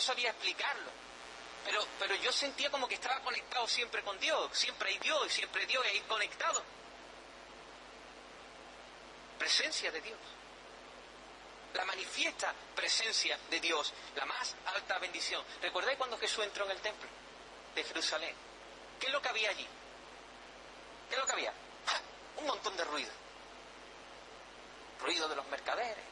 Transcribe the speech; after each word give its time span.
sabía 0.00 0.30
explicarlo. 0.30 0.90
Pero, 1.64 1.86
pero 1.98 2.14
yo 2.16 2.32
sentía 2.32 2.70
como 2.70 2.88
que 2.88 2.94
estaba 2.94 3.20
conectado 3.20 3.68
siempre 3.68 4.02
con 4.02 4.18
Dios, 4.18 4.50
siempre 4.52 4.90
hay 4.90 4.98
Dios 4.98 5.26
y 5.26 5.30
siempre 5.30 5.66
Dios 5.66 5.84
ahí 5.84 6.00
conectado. 6.00 6.62
Presencia 9.38 9.90
de 9.90 10.00
Dios. 10.00 10.18
La 11.74 11.84
manifiesta 11.84 12.52
presencia 12.74 13.38
de 13.48 13.60
Dios, 13.60 13.92
la 14.16 14.24
más 14.26 14.54
alta 14.66 14.98
bendición. 14.98 15.44
¿Recordáis 15.62 15.98
cuando 15.98 16.18
Jesús 16.18 16.44
entró 16.44 16.64
en 16.64 16.72
el 16.72 16.80
templo 16.80 17.08
de 17.74 17.84
Jerusalén? 17.84 18.34
¿Qué 18.98 19.06
es 19.06 19.12
lo 19.12 19.22
que 19.22 19.28
había 19.28 19.50
allí? 19.50 19.66
¿Qué 21.08 21.14
es 21.14 21.20
lo 21.20 21.26
que 21.26 21.32
había? 21.32 21.52
Un 22.36 22.46
montón 22.46 22.76
de 22.76 22.84
ruido. 22.84 23.10
Ruido 25.00 25.28
de 25.28 25.36
los 25.36 25.46
mercaderes, 25.46 26.04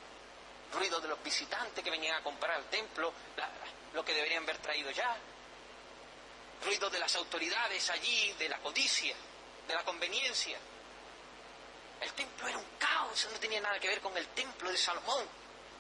ruido 0.73 1.01
de 1.01 1.09
los 1.09 1.23
visitantes 1.23 1.83
que 1.83 1.91
venían 1.91 2.17
a 2.17 2.23
comprar 2.23 2.53
al 2.57 2.65
templo, 2.65 3.13
lo 3.93 4.05
que 4.05 4.15
deberían 4.15 4.43
haber 4.43 4.59
traído 4.59 4.91
ya, 4.91 5.17
ruido 6.65 6.91
de 6.91 6.99
las 6.99 7.15
autoridades 7.17 7.89
allí, 7.91 8.33
de 8.39 8.49
la 8.49 8.59
codicia, 8.59 9.15
de 9.67 9.75
la 9.75 9.85
conveniencia. 9.85 10.59
El 12.01 12.13
templo 12.13 12.49
era 12.49 12.59
un 12.59 12.67
caos, 12.79 13.29
no 13.33 13.39
tenía 13.41 13.61
nada 13.61 13.79
que 13.81 13.89
ver 13.89 14.01
con 14.01 14.17
el 14.17 14.27
templo 14.29 14.71
de 14.71 14.77
Salomón. 14.77 15.27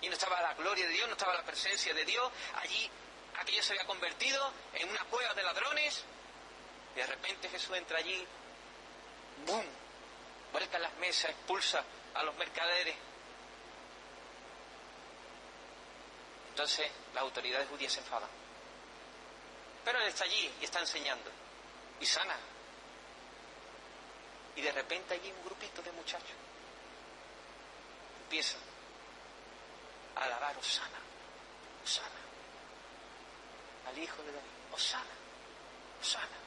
Y 0.00 0.08
no 0.08 0.14
estaba 0.14 0.40
la 0.40 0.54
gloria 0.54 0.86
de 0.86 0.92
Dios, 0.92 1.08
no 1.08 1.14
estaba 1.14 1.34
la 1.34 1.44
presencia 1.44 1.92
de 1.92 2.04
Dios. 2.04 2.30
Allí 2.56 2.90
aquello 3.40 3.62
se 3.62 3.72
había 3.72 3.86
convertido 3.86 4.52
en 4.74 4.88
una 4.88 5.04
cueva 5.04 5.34
de 5.34 5.42
ladrones. 5.42 6.04
Y 6.94 6.98
de 6.98 7.06
repente 7.06 7.48
Jesús 7.48 7.76
entra 7.76 7.98
allí, 7.98 8.26
¡bum! 9.46 9.64
Vuelca 10.52 10.78
las 10.78 10.94
mesas, 10.94 11.30
expulsa 11.30 11.84
a 12.14 12.22
los 12.22 12.34
mercaderes. 12.36 12.96
Entonces 16.58 16.90
las 17.14 17.22
autoridades 17.22 17.68
judías 17.68 17.92
se 17.92 18.00
enfadan. 18.00 18.28
Pero 19.84 20.00
él 20.00 20.08
está 20.08 20.24
allí 20.24 20.52
y 20.60 20.64
está 20.64 20.80
enseñando. 20.80 21.30
Y 22.00 22.04
sana. 22.04 22.34
Y 24.56 24.62
de 24.62 24.72
repente 24.72 25.14
allí 25.14 25.30
un 25.30 25.44
grupito 25.44 25.80
de 25.82 25.92
muchachos 25.92 26.34
empiezan 28.24 28.60
a 30.16 30.24
alabar 30.24 30.56
Osana, 30.58 30.98
Osana, 31.84 32.20
al 33.88 33.96
hijo 33.96 34.20
de 34.24 34.32
David, 34.32 34.50
Osana, 34.72 35.14
Osana. 36.00 36.38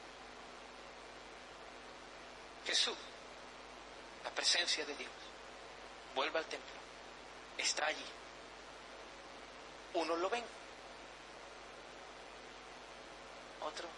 Jesús, 2.66 2.98
la 4.22 4.30
presencia 4.30 4.84
de 4.84 4.94
Dios, 4.94 5.10
vuelve 6.14 6.38
al 6.38 6.44
templo, 6.44 6.80
está 7.56 7.86
allí. 7.86 8.04
Unos 9.94 10.18
lo 10.18 10.30
ven, 10.30 10.44
otro. 13.60 13.88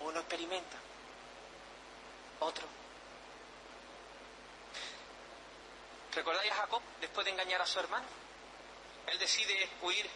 Uno 0.00 0.18
experimenta, 0.20 0.76
otro. 2.40 2.66
¿Recordáis 6.14 6.50
a 6.52 6.56
Jacob 6.56 6.82
después 7.00 7.24
de 7.24 7.32
engañar 7.32 7.60
a 7.60 7.66
su 7.66 7.78
hermano? 7.78 8.06
Él 9.06 9.18
decide 9.18 9.68
huir 9.82 10.08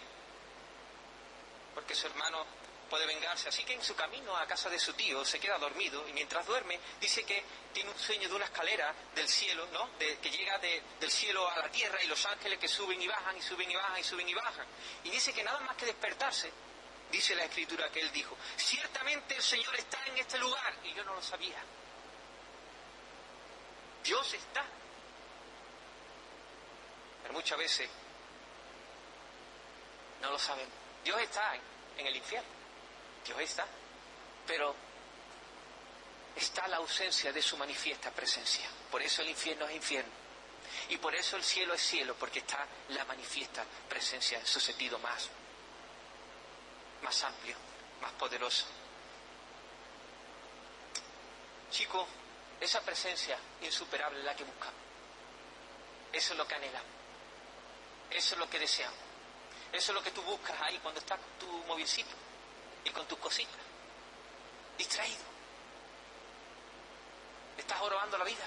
porque 1.74 1.94
su 1.94 2.06
hermano 2.06 2.44
puede 2.90 3.06
vengarse. 3.06 3.48
Así 3.48 3.64
que 3.64 3.72
en 3.72 3.82
su 3.82 3.94
camino 3.94 4.36
a 4.36 4.46
casa 4.46 4.68
de 4.68 4.78
su 4.78 4.92
tío 4.92 5.24
se 5.24 5.38
queda 5.38 5.56
dormido 5.56 6.06
y 6.08 6.12
mientras 6.12 6.44
duerme 6.44 6.78
dice 7.00 7.22
que 7.22 7.42
tiene 7.72 7.88
un 7.88 7.98
sueño 7.98 8.28
de 8.28 8.34
una 8.34 8.44
escalera 8.44 8.92
del 9.14 9.28
cielo, 9.28 9.66
¿no? 9.72 9.96
Que 9.98 10.30
llega 10.30 10.58
del 10.58 11.10
cielo 11.10 11.48
a 11.48 11.58
la 11.58 11.70
tierra 11.70 12.02
y 12.02 12.08
los 12.08 12.26
ángeles 12.26 12.58
que 12.58 12.68
suben 12.68 13.00
y 13.00 13.06
bajan 13.06 13.36
y 13.36 13.40
suben 13.40 13.70
y 13.70 13.74
bajan 13.74 13.98
y 13.98 14.04
suben 14.04 14.28
y 14.28 14.34
bajan. 14.34 14.66
Y 15.04 15.10
dice 15.10 15.32
que 15.32 15.42
nada 15.42 15.60
más 15.60 15.76
que 15.76 15.86
despertarse, 15.86 16.52
dice 17.10 17.34
la 17.34 17.44
escritura 17.44 17.88
que 17.90 18.00
él 18.00 18.10
dijo, 18.12 18.36
ciertamente 18.56 19.36
el 19.36 19.42
Señor 19.42 19.74
está 19.76 20.04
en 20.06 20.18
este 20.18 20.38
lugar 20.38 20.74
y 20.84 20.92
yo 20.92 21.04
no 21.04 21.14
lo 21.14 21.22
sabía. 21.22 21.62
Dios 24.02 24.34
está. 24.34 24.64
Pero 27.22 27.34
muchas 27.34 27.58
veces 27.58 27.88
no 30.20 30.30
lo 30.30 30.38
sabemos. 30.38 30.72
Dios 31.04 31.20
está 31.20 31.54
en 31.96 32.06
el 32.06 32.16
infierno. 32.16 32.59
Está, 33.38 33.66
pero 34.46 34.74
está 36.36 36.66
la 36.68 36.76
ausencia 36.76 37.32
de 37.32 37.42
su 37.42 37.56
manifiesta 37.56 38.10
presencia. 38.10 38.68
Por 38.90 39.02
eso 39.02 39.22
el 39.22 39.30
infierno 39.30 39.66
es 39.66 39.76
infierno. 39.76 40.12
Y 40.88 40.96
por 40.98 41.14
eso 41.14 41.36
el 41.36 41.44
cielo 41.44 41.74
es 41.74 41.82
cielo, 41.82 42.14
porque 42.18 42.40
está 42.40 42.66
la 42.90 43.04
manifiesta 43.04 43.64
presencia 43.88 44.38
en 44.38 44.46
su 44.46 44.60
sentido 44.60 44.98
más, 44.98 45.28
más 47.02 47.22
amplio, 47.24 47.56
más 48.00 48.12
poderoso. 48.12 48.66
Chico, 51.70 52.06
esa 52.60 52.80
presencia 52.82 53.38
insuperable 53.62 54.18
es 54.18 54.24
la 54.24 54.36
que 54.36 54.44
buscamos. 54.44 54.80
Eso 56.12 56.32
es 56.32 56.38
lo 56.38 56.46
que 56.46 56.54
anhelamos. 56.54 56.90
Eso 58.10 58.34
es 58.34 58.38
lo 58.38 58.50
que 58.50 58.58
deseamos. 58.58 58.98
Eso 59.72 59.92
es 59.92 59.94
lo 59.94 60.02
que 60.02 60.10
tú 60.10 60.22
buscas 60.22 60.60
ahí 60.62 60.78
cuando 60.78 61.00
estás 61.00 61.18
con 61.18 61.48
tu 61.48 61.66
movilcito 61.66 62.29
y 62.84 62.90
con 62.90 63.06
tus 63.06 63.18
cositas. 63.18 63.60
Distraído. 64.78 65.24
Estás 67.58 67.78
jorobando 67.78 68.18
la 68.18 68.24
vida. 68.24 68.46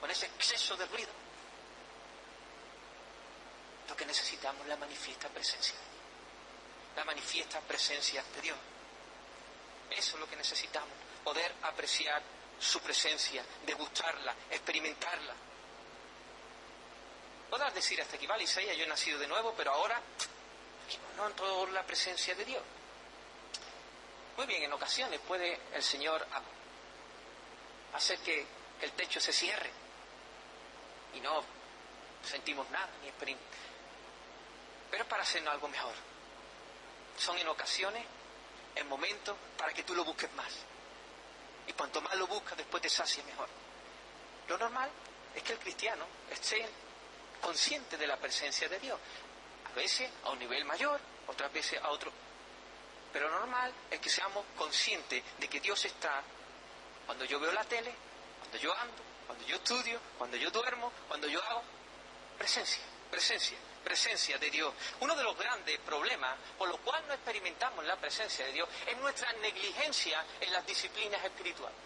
Con 0.00 0.10
ese 0.10 0.26
exceso 0.26 0.76
de 0.76 0.86
ruido. 0.86 1.10
Lo 3.88 3.96
que 3.96 4.06
necesitamos 4.06 4.62
es 4.62 4.68
la 4.68 4.76
manifiesta 4.76 5.28
presencia. 5.28 5.74
La 6.96 7.04
manifiesta 7.04 7.60
presencia 7.60 8.22
de 8.34 8.40
Dios. 8.40 8.58
Eso 9.90 10.14
es 10.14 10.20
lo 10.20 10.28
que 10.28 10.36
necesitamos. 10.36 10.90
Poder 11.24 11.54
apreciar 11.62 12.22
su 12.58 12.80
presencia, 12.80 13.44
degustarla, 13.66 14.34
experimentarla. 14.50 15.34
Podrás 17.50 17.74
decir 17.74 18.00
hasta 18.00 18.16
aquí, 18.16 18.26
vale, 18.26 18.46
yo 18.46 18.60
he 18.60 18.86
nacido 18.86 19.18
de 19.18 19.26
nuevo, 19.26 19.52
pero 19.56 19.72
ahora 19.72 20.00
no 21.16 21.26
en 21.26 21.32
toda 21.34 21.70
la 21.70 21.82
presencia 21.82 22.34
de 22.34 22.44
Dios. 22.44 22.62
Muy 24.36 24.46
bien, 24.46 24.62
en 24.62 24.72
ocasiones 24.72 25.20
puede 25.20 25.58
el 25.74 25.82
Señor 25.82 26.26
hacer 27.94 28.18
que 28.20 28.46
el 28.80 28.92
techo 28.92 29.20
se 29.20 29.32
cierre 29.32 29.70
y 31.14 31.20
no 31.20 31.44
sentimos 32.24 32.68
nada 32.70 32.88
ni 33.02 33.08
experimentamos. 33.08 33.58
Pero 34.90 35.02
es 35.02 35.08
para 35.08 35.22
hacernos 35.22 35.54
algo 35.54 35.68
mejor. 35.68 35.94
Son 37.16 37.38
en 37.38 37.48
ocasiones, 37.48 38.04
en 38.74 38.88
momentos, 38.88 39.36
para 39.56 39.72
que 39.72 39.82
tú 39.82 39.94
lo 39.94 40.04
busques 40.04 40.32
más. 40.34 40.52
Y 41.66 41.72
cuanto 41.72 42.00
más 42.00 42.14
lo 42.16 42.26
buscas, 42.26 42.56
después 42.56 42.82
te 42.82 42.88
sacia 42.88 43.22
mejor. 43.24 43.48
Lo 44.48 44.58
normal 44.58 44.90
es 45.34 45.42
que 45.42 45.52
el 45.52 45.58
cristiano 45.58 46.04
esté 46.30 46.66
consciente 47.40 47.96
de 47.96 48.06
la 48.06 48.16
presencia 48.16 48.68
de 48.68 48.78
Dios. 48.80 48.98
Veces 49.74 50.10
a 50.24 50.30
un 50.30 50.38
nivel 50.38 50.64
mayor, 50.64 51.00
otras 51.26 51.52
veces 51.52 51.80
a 51.82 51.88
otro. 51.90 52.12
Pero 53.12 53.30
normal 53.30 53.72
es 53.90 54.00
que 54.00 54.08
seamos 54.08 54.44
conscientes 54.56 55.22
de 55.38 55.48
que 55.48 55.60
Dios 55.60 55.84
está 55.84 56.22
cuando 57.06 57.24
yo 57.24 57.38
veo 57.40 57.52
la 57.52 57.64
tele, 57.64 57.92
cuando 58.40 58.58
yo 58.58 58.74
ando, 58.76 59.02
cuando 59.26 59.46
yo 59.46 59.56
estudio, 59.56 60.00
cuando 60.18 60.36
yo 60.36 60.50
duermo, 60.50 60.92
cuando 61.08 61.28
yo 61.28 61.42
hago. 61.42 61.62
Presencia, 62.38 62.82
presencia, 63.10 63.56
presencia 63.84 64.38
de 64.38 64.50
Dios. 64.50 64.72
Uno 65.00 65.14
de 65.14 65.22
los 65.22 65.36
grandes 65.36 65.78
problemas 65.80 66.36
por 66.58 66.68
los 66.68 66.78
cuales 66.80 67.06
no 67.06 67.14
experimentamos 67.14 67.84
la 67.84 67.96
presencia 67.96 68.46
de 68.46 68.52
Dios 68.52 68.68
es 68.86 68.96
nuestra 68.98 69.32
negligencia 69.34 70.24
en 70.40 70.52
las 70.52 70.66
disciplinas 70.66 71.22
espirituales. 71.24 71.76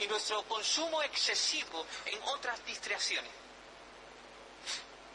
Y 0.00 0.06
nuestro 0.06 0.42
consumo 0.44 1.02
excesivo 1.02 1.84
en 2.04 2.22
otras 2.24 2.64
distracciones. 2.64 3.30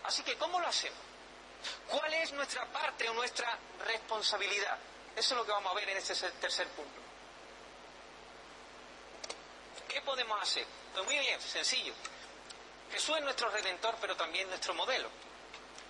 Así 0.04 0.24
que, 0.24 0.36
¿cómo 0.38 0.60
lo 0.60 0.68
hacemos? 0.68 1.00
¿Cuál 1.88 2.14
es 2.14 2.32
nuestra 2.34 2.66
parte 2.66 3.08
o 3.10 3.14
nuestra 3.14 3.58
responsabilidad? 3.86 4.78
Eso 5.16 5.34
es 5.34 5.38
lo 5.38 5.46
que 5.46 5.52
vamos 5.52 5.72
a 5.72 5.76
ver 5.76 5.90
en 5.90 5.98
este 5.98 6.14
tercer 6.32 6.68
punto. 6.70 7.02
¿Qué 9.88 10.02
podemos 10.02 10.42
hacer? 10.42 10.66
Pues 10.94 11.06
muy 11.06 11.20
bien, 11.20 11.40
sencillo. 11.40 11.94
Jesús 12.92 13.16
es 13.18 13.24
nuestro 13.24 13.50
redentor, 13.50 13.96
pero 14.02 14.16
también 14.16 14.48
nuestro 14.50 14.74
modelo. 14.74 15.10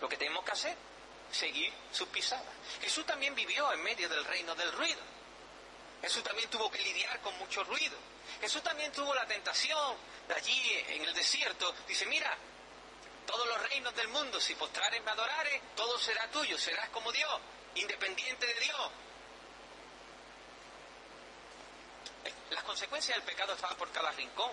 Lo 0.01 0.09
que 0.09 0.17
tenemos 0.17 0.43
que 0.43 0.51
hacer, 0.51 0.75
seguir 1.31 1.73
sus 1.91 2.07
pisadas. 2.09 2.45
Jesús 2.81 3.05
también 3.05 3.33
vivió 3.33 3.71
en 3.71 3.81
medio 3.81 4.07
del 4.09 4.23
reino 4.25 4.53
del 4.55 4.71
ruido. 4.73 4.99
Jesús 6.01 6.21
también 6.23 6.49
tuvo 6.49 6.69
que 6.69 6.79
lidiar 6.79 7.19
con 7.21 7.37
mucho 7.37 7.63
ruido. 7.63 7.97
Jesús 8.41 8.61
también 8.61 8.91
tuvo 8.91 9.15
la 9.15 9.25
tentación 9.25 9.95
de 10.27 10.33
allí 10.33 10.83
en 10.89 11.03
el 11.03 11.13
desierto. 11.13 11.73
Dice, 11.87 12.05
mira, 12.05 12.37
todos 13.25 13.47
los 13.47 13.69
reinos 13.69 13.95
del 13.95 14.07
mundo, 14.09 14.39
si 14.39 14.55
postrares 14.55 15.03
me 15.03 15.11
adorares, 15.11 15.61
todo 15.75 15.97
será 15.99 16.27
tuyo, 16.29 16.57
serás 16.57 16.89
como 16.89 17.11
Dios, 17.11 17.39
independiente 17.75 18.45
de 18.45 18.59
Dios. 18.59 18.91
Las 22.51 22.63
consecuencias 22.63 23.17
del 23.17 23.25
pecado 23.25 23.53
estaban 23.53 23.75
por 23.77 23.91
cada 23.91 24.11
rincón. 24.11 24.51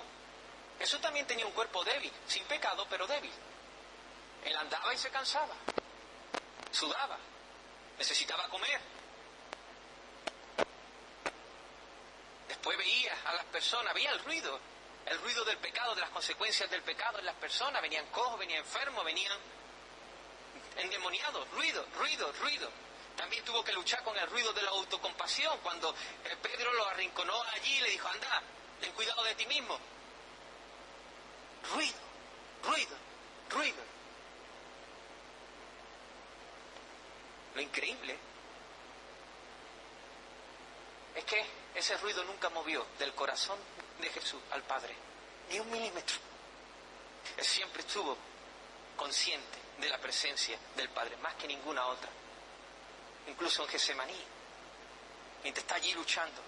Jesús 0.78 1.00
también 1.00 1.26
tenía 1.26 1.46
un 1.46 1.52
cuerpo 1.52 1.84
débil, 1.84 2.12
sin 2.26 2.44
pecado, 2.44 2.86
pero 2.88 3.06
débil. 3.06 3.32
Él 4.44 4.56
andaba 4.56 4.94
y 4.94 4.98
se 4.98 5.10
cansaba, 5.10 5.54
sudaba, 6.72 7.18
necesitaba 7.98 8.48
comer. 8.48 8.80
Después 12.48 12.78
veía 12.78 13.16
a 13.26 13.34
las 13.34 13.44
personas, 13.46 13.92
veía 13.92 14.10
el 14.12 14.24
ruido, 14.24 14.58
el 15.10 15.18
ruido 15.20 15.44
del 15.44 15.58
pecado, 15.58 15.94
de 15.96 16.00
las 16.00 16.10
consecuencias 16.10 16.70
del 16.70 16.82
pecado 16.82 17.18
en 17.18 17.26
las 17.26 17.34
personas. 17.34 17.82
Venían 17.82 18.06
cojos, 18.06 18.38
venían 18.38 18.60
enfermos, 18.60 19.04
venían 19.04 19.36
endemoniados, 20.76 21.50
ruido, 21.50 21.84
ruido, 21.98 22.32
ruido. 22.40 22.70
También 23.16 23.44
tuvo 23.44 23.64
que 23.64 23.72
luchar 23.72 24.04
con 24.04 24.16
el 24.16 24.26
ruido 24.30 24.52
de 24.52 24.62
la 24.62 24.70
autocompasión 24.70 25.58
cuando 25.62 25.90
eh, 25.90 26.36
Pedro 26.40 26.72
lo 26.72 26.86
arrinconó 26.86 27.42
allí 27.42 27.76
y 27.76 27.80
le 27.80 27.90
dijo, 27.90 28.06
anda, 28.06 28.42
ten 28.80 28.92
cuidado 28.92 29.22
de 29.24 29.34
ti 29.34 29.46
mismo. 29.46 29.78
Ruido, 31.74 31.98
ruido, 32.62 32.96
ruido. 33.50 33.82
Lo 37.56 37.60
increíble 37.60 38.16
es 41.16 41.24
que 41.24 41.44
ese 41.74 41.96
ruido 41.96 42.22
nunca 42.24 42.48
movió 42.48 42.86
del 43.00 43.12
corazón 43.12 43.58
de 44.00 44.08
Jesús 44.10 44.40
al 44.50 44.62
Padre, 44.62 44.94
ni 45.50 45.60
un 45.60 45.70
milímetro. 45.70 46.16
Él 47.36 47.44
siempre 47.44 47.82
estuvo 47.82 48.16
consciente 48.96 49.58
de 49.78 49.88
la 49.88 49.98
presencia 49.98 50.58
del 50.76 50.88
Padre, 50.90 51.16
más 51.18 51.34
que 51.34 51.46
ninguna 51.46 51.86
otra. 51.86 52.10
Incluso 53.28 53.62
en 53.62 53.68
Gesemaní, 53.68 54.20
mientras 55.42 55.64
está 55.64 55.76
allí 55.76 55.92
luchando. 55.92 56.42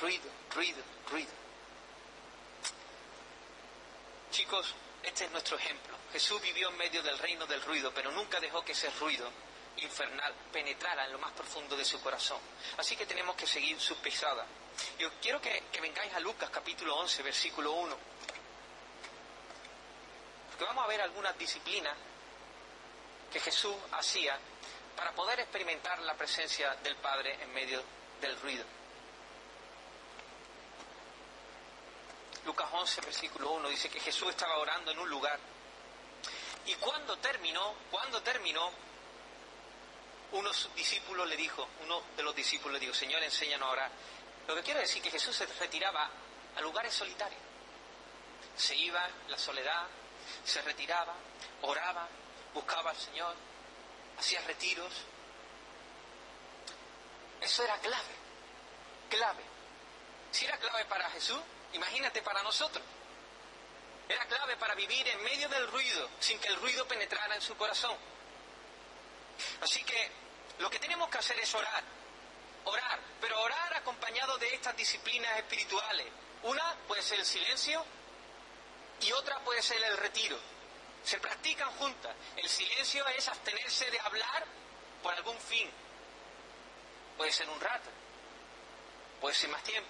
Ruido, 0.00 0.28
ruido, 0.54 0.82
ruido. 1.10 1.32
Chicos, 4.30 4.74
este 5.02 5.24
es 5.24 5.30
nuestro 5.30 5.56
ejemplo. 5.56 5.96
Jesús 6.12 6.40
vivió 6.42 6.68
en 6.68 6.76
medio 6.76 7.02
del 7.02 7.18
reino 7.18 7.46
del 7.46 7.62
ruido, 7.62 7.92
pero 7.94 8.10
nunca 8.12 8.38
dejó 8.38 8.64
que 8.64 8.72
ese 8.72 8.90
ruido 8.90 9.30
infernal 9.78 10.34
penetrara 10.52 11.04
en 11.06 11.12
lo 11.12 11.18
más 11.18 11.32
profundo 11.32 11.76
de 11.76 11.84
su 11.84 12.00
corazón. 12.00 12.40
Así 12.76 12.96
que 12.96 13.06
tenemos 13.06 13.36
que 13.36 13.46
seguir 13.46 13.80
su 13.80 13.96
pisada. 13.96 14.46
Yo 14.98 15.10
quiero 15.20 15.40
que, 15.40 15.64
que 15.72 15.80
vengáis 15.80 16.12
a 16.14 16.20
Lucas 16.20 16.50
capítulo 16.50 16.96
11, 16.96 17.22
versículo 17.22 17.72
1. 17.72 17.96
Porque 20.48 20.64
vamos 20.64 20.84
a 20.84 20.88
ver 20.88 21.00
algunas 21.02 21.36
disciplinas 21.38 21.96
que 23.32 23.40
Jesús 23.40 23.74
hacía 23.92 24.38
para 24.96 25.12
poder 25.12 25.40
experimentar 25.40 25.98
la 26.00 26.14
presencia 26.14 26.74
del 26.76 26.96
Padre 26.96 27.36
en 27.42 27.52
medio 27.52 27.82
del 28.20 28.40
ruido. 28.40 28.64
Lucas 32.46 32.68
11, 32.72 33.00
versículo 33.02 33.50
1 33.52 33.68
dice 33.68 33.88
que 33.90 34.00
Jesús 34.00 34.30
estaba 34.30 34.56
orando 34.58 34.92
en 34.92 34.98
un 34.98 35.10
lugar. 35.10 35.38
Y 36.64 36.74
cuando 36.76 37.16
terminó, 37.18 37.74
cuando 37.90 38.22
terminó, 38.22 38.70
uno 40.32 40.48
de 40.48 40.54
sus 40.54 40.74
discípulos 40.74 41.28
le 41.28 41.36
dijo, 41.36 41.68
uno 41.82 42.02
de 42.16 42.22
los 42.22 42.34
discípulos 42.34 42.74
le 42.74 42.80
dijo, 42.80 42.94
Señor, 42.94 43.22
enséñanos 43.22 43.68
a 43.68 43.72
orar. 43.72 43.90
Lo 44.46 44.54
que 44.54 44.62
quiero 44.62 44.80
decir 44.80 44.98
es 44.98 45.02
que 45.04 45.10
Jesús 45.10 45.36
se 45.36 45.46
retiraba 45.46 46.08
a 46.56 46.60
lugares 46.60 46.94
solitarios. 46.94 47.40
Se 48.56 48.74
iba 48.76 49.06
la 49.28 49.38
soledad, 49.38 49.86
se 50.44 50.62
retiraba, 50.62 51.14
oraba, 51.62 52.08
buscaba 52.54 52.90
al 52.90 52.96
Señor, 52.96 53.34
hacía 54.18 54.40
retiros. 54.42 54.92
Eso 57.40 57.64
era 57.64 57.76
clave, 57.78 58.14
clave. 59.10 59.42
Si 60.30 60.44
era 60.44 60.56
clave 60.58 60.84
para 60.86 61.10
Jesús, 61.10 61.40
imagínate 61.72 62.22
para 62.22 62.42
nosotros. 62.42 62.84
Era 64.08 64.24
clave 64.26 64.56
para 64.56 64.74
vivir 64.74 65.06
en 65.08 65.22
medio 65.24 65.48
del 65.48 65.66
ruido, 65.68 66.08
sin 66.20 66.38
que 66.38 66.48
el 66.48 66.56
ruido 66.56 66.86
penetrara 66.86 67.34
en 67.34 67.42
su 67.42 67.56
corazón. 67.56 67.96
Así 69.60 69.82
que 69.82 70.10
lo 70.58 70.70
que 70.70 70.78
tenemos 70.78 71.08
que 71.10 71.18
hacer 71.18 71.38
es 71.40 71.54
orar, 71.54 71.82
orar, 72.66 73.00
pero 73.20 73.40
orar 73.40 73.74
acompañado 73.74 74.36
de 74.38 74.54
estas 74.54 74.76
disciplinas 74.76 75.36
espirituales. 75.38 76.06
Una 76.42 76.74
puede 76.86 77.02
ser 77.02 77.18
el 77.18 77.26
silencio 77.26 77.84
y 79.00 79.12
otra 79.12 79.38
puede 79.40 79.62
ser 79.62 79.82
el 79.82 79.96
retiro. 79.96 80.38
Se 81.04 81.18
practican 81.18 81.70
juntas. 81.72 82.14
El 82.36 82.48
silencio 82.48 83.06
es 83.08 83.28
abstenerse 83.28 83.90
de 83.90 84.00
hablar 84.00 84.44
por 85.02 85.14
algún 85.14 85.38
fin. 85.38 85.70
Puede 87.16 87.32
ser 87.32 87.48
un 87.48 87.60
rato, 87.60 87.88
puede 89.20 89.34
ser 89.34 89.50
más 89.50 89.62
tiempo. 89.62 89.88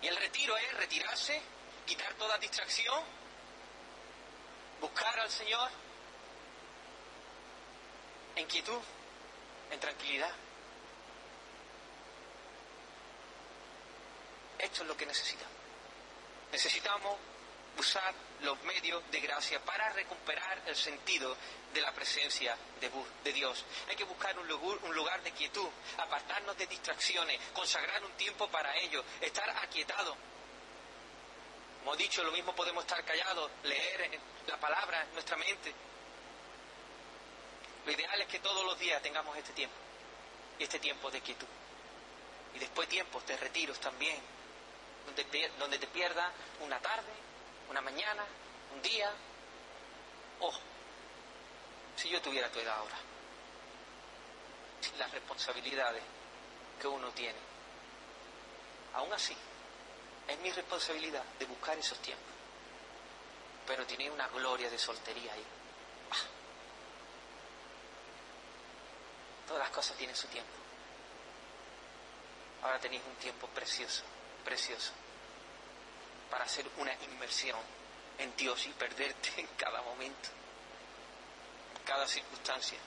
Y 0.00 0.06
el 0.08 0.16
retiro 0.16 0.56
es 0.56 0.74
retirarse, 0.74 1.40
quitar 1.86 2.12
toda 2.14 2.38
distracción, 2.38 3.02
buscar 4.80 5.18
al 5.20 5.30
Señor 5.30 5.70
en 8.36 8.46
quietud, 8.46 8.80
en 9.70 9.80
tranquilidad. 9.80 10.32
Esto 14.72 14.84
es 14.84 14.88
lo 14.88 14.96
que 14.96 15.04
necesitamos. 15.04 15.52
Necesitamos 16.50 17.18
usar 17.78 18.14
los 18.40 18.58
medios 18.62 19.02
de 19.10 19.20
gracia 19.20 19.60
para 19.60 19.90
recuperar 19.90 20.62
el 20.64 20.74
sentido 20.74 21.36
de 21.74 21.80
la 21.82 21.92
presencia 21.92 22.56
de, 22.80 23.32
Dios. 23.34 23.66
Hay 23.90 23.96
que 23.96 24.04
buscar 24.04 24.38
un 24.38 24.48
lugar, 24.48 24.78
un 24.84 24.94
lugar 24.94 25.22
de 25.22 25.30
quietud, 25.32 25.68
apartarnos 25.98 26.56
de 26.56 26.66
distracciones, 26.66 27.38
consagrar 27.52 28.02
un 28.02 28.12
tiempo 28.12 28.48
para 28.48 28.74
ello, 28.78 29.04
estar 29.20 29.48
aquietado. 29.50 30.16
Como 31.80 31.94
he 31.94 31.98
dicho, 31.98 32.24
lo 32.24 32.32
mismo 32.32 32.54
podemos 32.54 32.84
estar 32.84 33.04
callados, 33.04 33.50
leer 33.64 34.18
la 34.46 34.58
palabra 34.58 35.02
en 35.02 35.12
nuestra 35.12 35.36
mente, 35.36 35.74
lo 37.84 37.92
ideal 37.92 38.20
es 38.20 38.28
que 38.28 38.38
todos 38.38 38.64
los 38.64 38.78
días 38.78 39.02
tengamos 39.02 39.36
este 39.36 39.52
tiempo, 39.52 39.76
y 40.58 40.62
este 40.62 40.78
tiempo 40.78 41.10
de 41.10 41.20
quietud. 41.20 41.46
Y 42.54 42.58
después 42.58 42.88
tiempos 42.88 43.26
de 43.26 43.36
retiros 43.36 43.78
también, 43.80 44.16
donde, 45.06 45.50
donde 45.58 45.78
te 45.78 45.86
pierdas 45.86 46.30
una 46.60 46.78
tarde, 46.80 47.12
una 47.68 47.80
mañana, 47.80 48.24
un 48.74 48.82
día. 48.82 49.10
Ojo, 50.40 50.60
si 51.96 52.08
yo 52.08 52.20
tuviera 52.20 52.50
tu 52.50 52.58
edad 52.58 52.76
ahora, 52.78 52.96
las 54.98 55.10
responsabilidades 55.12 56.02
que 56.80 56.88
uno 56.88 57.08
tiene, 57.10 57.38
aún 58.94 59.12
así, 59.12 59.36
es 60.28 60.38
mi 60.40 60.50
responsabilidad 60.50 61.24
de 61.38 61.44
buscar 61.46 61.78
esos 61.78 61.98
tiempos. 61.98 62.26
Pero 63.66 63.86
tiene 63.86 64.10
una 64.10 64.28
gloria 64.28 64.68
de 64.68 64.78
soltería 64.78 65.32
ahí. 65.32 65.46
Todas 69.46 69.62
las 69.62 69.70
cosas 69.70 69.96
tienen 69.96 70.16
su 70.16 70.26
tiempo. 70.28 70.50
Ahora 72.62 72.78
tenéis 72.78 73.02
un 73.08 73.16
tiempo 73.16 73.46
precioso, 73.48 74.02
precioso, 74.42 74.92
para 76.30 76.44
hacer 76.44 76.68
una 76.78 76.92
inmersión 77.04 77.58
en 78.18 78.34
Dios 78.36 78.66
y 78.66 78.70
perderte 78.70 79.40
en 79.40 79.46
cada 79.56 79.82
momento, 79.82 80.28
en 81.76 81.84
cada 81.84 82.06
circunstancia. 82.06 82.78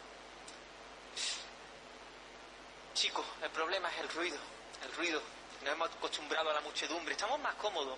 Chicos, 2.94 3.26
el 3.42 3.50
problema 3.50 3.90
es 3.92 3.98
el 4.00 4.10
ruido, 4.10 4.38
el 4.84 4.94
ruido. 4.94 5.22
Nos 5.64 5.74
hemos 5.74 5.90
acostumbrado 5.90 6.52
a 6.52 6.54
la 6.54 6.62
muchedumbre. 6.62 7.14
Estamos 7.14 7.40
más 7.40 7.56
cómodos 7.56 7.98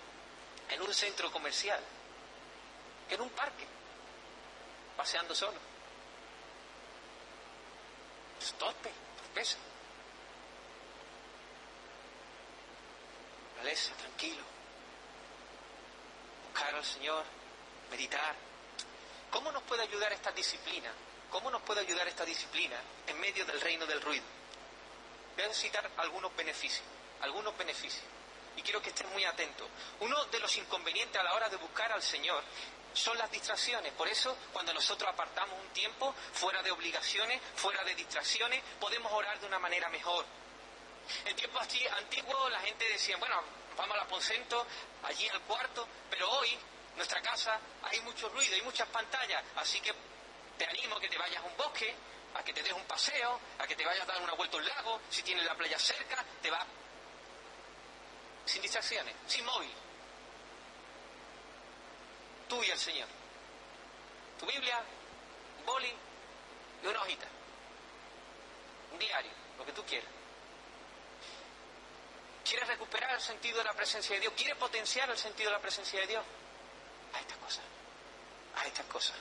en 0.70 0.82
un 0.82 0.92
centro 0.92 1.30
comercial 1.30 1.80
que 3.08 3.14
en 3.14 3.20
un 3.20 3.30
parque, 3.30 3.66
paseando 4.96 5.34
solo 5.34 5.58
torpe, 8.58 8.90
torpeza. 9.16 9.56
Tranquilo. 13.96 14.42
Buscar 16.50 16.74
al 16.74 16.84
Señor, 16.84 17.24
meditar. 17.90 18.34
¿Cómo 19.30 19.52
nos 19.52 19.62
puede 19.62 19.82
ayudar 19.82 20.12
esta 20.12 20.32
disciplina? 20.32 20.90
¿Cómo 21.30 21.50
nos 21.50 21.62
puede 21.62 21.80
ayudar 21.80 22.08
esta 22.08 22.24
disciplina 22.24 22.76
en 23.06 23.20
medio 23.20 23.44
del 23.44 23.60
reino 23.60 23.86
del 23.86 24.00
ruido? 24.00 24.24
Voy 25.36 25.44
a 25.44 25.54
citar 25.54 25.88
algunos 25.98 26.34
beneficios, 26.34 26.84
algunos 27.20 27.56
beneficios. 27.56 28.04
Y 28.56 28.62
quiero 28.62 28.82
que 28.82 28.88
estén 28.88 29.08
muy 29.12 29.24
atentos. 29.24 29.68
Uno 30.00 30.24
de 30.24 30.40
los 30.40 30.56
inconvenientes 30.56 31.20
a 31.20 31.22
la 31.22 31.34
hora 31.34 31.48
de 31.48 31.56
buscar 31.56 31.92
al 31.92 32.02
Señor 32.02 32.42
son 32.92 33.16
las 33.18 33.30
distracciones. 33.30 33.92
Por 33.92 34.08
eso, 34.08 34.36
cuando 34.52 34.72
nosotros 34.74 35.08
apartamos 35.12 35.56
un 35.60 35.68
tiempo 35.68 36.12
fuera 36.32 36.62
de 36.62 36.72
obligaciones, 36.72 37.40
fuera 37.54 37.84
de 37.84 37.94
distracciones, 37.94 38.62
podemos 38.80 39.12
orar 39.12 39.38
de 39.38 39.46
una 39.46 39.60
manera 39.60 39.88
mejor. 39.90 40.24
En 41.24 41.36
tiempos 41.36 41.62
antiguos 41.96 42.50
la 42.50 42.60
gente 42.60 42.88
decía, 42.88 43.16
bueno, 43.18 43.40
vamos 43.78 43.96
al 43.96 44.02
aposento, 44.02 44.66
allí 45.04 45.28
al 45.28 45.40
cuarto, 45.42 45.88
pero 46.10 46.28
hoy, 46.30 46.58
nuestra 46.96 47.22
casa, 47.22 47.58
hay 47.82 48.00
mucho 48.00 48.28
ruido, 48.28 48.54
hay 48.54 48.62
muchas 48.62 48.88
pantallas, 48.88 49.42
así 49.56 49.80
que 49.80 49.94
te 50.58 50.66
animo 50.66 50.96
a 50.96 51.00
que 51.00 51.08
te 51.08 51.16
vayas 51.16 51.42
a 51.42 51.46
un 51.46 51.56
bosque, 51.56 51.94
a 52.34 52.42
que 52.42 52.52
te 52.52 52.62
des 52.62 52.72
un 52.72 52.84
paseo, 52.84 53.40
a 53.58 53.66
que 53.66 53.76
te 53.76 53.86
vayas 53.86 54.02
a 54.02 54.12
dar 54.12 54.20
una 54.20 54.34
vuelta 54.34 54.56
a 54.56 54.60
un 54.60 54.66
lago, 54.66 55.00
si 55.08 55.22
tienes 55.22 55.44
la 55.44 55.54
playa 55.54 55.78
cerca, 55.78 56.24
te 56.42 56.50
va 56.50 56.66
sin 58.44 58.62
distracciones, 58.62 59.14
sin 59.26 59.44
móvil. 59.44 59.70
Tú 62.48 62.62
y 62.62 62.70
el 62.70 62.78
Señor. 62.78 63.08
Tu 64.40 64.46
Biblia, 64.46 64.82
un 65.58 65.66
boli 65.66 65.92
y 66.82 66.86
una 66.86 67.02
hojita. 67.02 67.26
Un 68.92 68.98
diario, 68.98 69.30
lo 69.58 69.66
que 69.66 69.72
tú 69.72 69.84
quieras. 69.84 70.17
¿Quieres 72.48 72.66
recuperar 72.66 73.14
el 73.14 73.20
sentido 73.20 73.58
de 73.58 73.64
la 73.64 73.74
presencia 73.74 74.14
de 74.14 74.22
Dios? 74.22 74.32
¿Quieres 74.34 74.56
potenciar 74.56 75.10
el 75.10 75.18
sentido 75.18 75.50
de 75.50 75.56
la 75.56 75.60
presencia 75.60 76.00
de 76.00 76.06
Dios? 76.06 76.24
A 77.12 77.20
estas 77.20 77.36
cosas. 77.36 77.64
A 78.56 78.66
estas 78.66 78.86
cosas. 78.86 79.16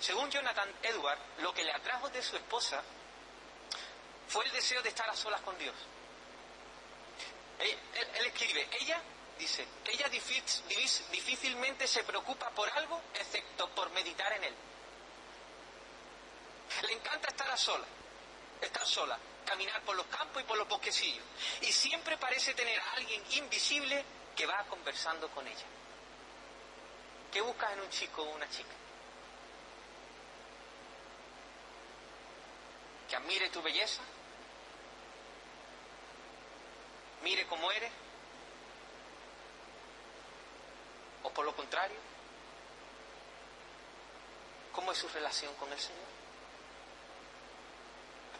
Según 0.00 0.30
Jonathan 0.30 0.70
Edward, 0.82 1.18
lo 1.38 1.52
que 1.52 1.62
le 1.62 1.72
atrajo 1.72 2.08
de 2.08 2.22
su 2.22 2.34
esposa 2.36 2.82
fue 4.26 4.46
el 4.46 4.52
deseo 4.52 4.80
de 4.80 4.88
estar 4.88 5.08
a 5.10 5.14
solas 5.14 5.42
con 5.42 5.56
Dios. 5.58 5.74
Él, 7.58 7.78
escribe, 8.26 8.66
ella, 8.80 8.98
dice, 9.38 9.66
ella 9.84 10.08
difícilmente 10.08 11.86
se 11.86 12.02
preocupa 12.04 12.48
por 12.50 12.70
algo 12.70 13.02
excepto 13.14 13.68
por 13.68 13.90
meditar 13.90 14.32
en 14.32 14.44
él. 14.44 14.54
Le 16.86 16.92
encanta 16.94 17.28
estar 17.28 17.50
a 17.50 17.56
solas, 17.56 17.88
estar 18.62 18.86
sola, 18.86 19.18
caminar 19.44 19.80
por 19.82 19.96
los 19.96 20.06
campos 20.06 20.42
y 20.42 20.44
por 20.44 20.56
los 20.56 20.68
bosquecillos. 20.68 21.24
Y 21.62 21.72
siempre 21.72 22.16
parece 22.16 22.54
tener 22.54 22.78
a 22.80 22.92
alguien 22.92 23.22
invisible 23.32 24.04
que 24.36 24.46
va 24.46 24.64
conversando 24.64 25.28
con 25.30 25.46
ella. 25.46 25.66
¿Qué 27.32 27.40
buscas 27.40 27.72
en 27.72 27.80
un 27.80 27.90
chico 27.90 28.22
o 28.22 28.34
una 28.34 28.48
chica? 28.50 28.74
Que 33.08 33.16
admire 33.16 33.48
tu 33.50 33.62
belleza, 33.62 34.02
mire 37.22 37.46
cómo 37.46 37.70
eres, 37.72 37.92
o 41.22 41.30
por 41.30 41.44
lo 41.44 41.54
contrario, 41.54 41.98
¿cómo 44.72 44.92
es 44.92 44.98
su 44.98 45.08
relación 45.08 45.54
con 45.56 45.72
el 45.72 45.78
Señor? 45.78 46.21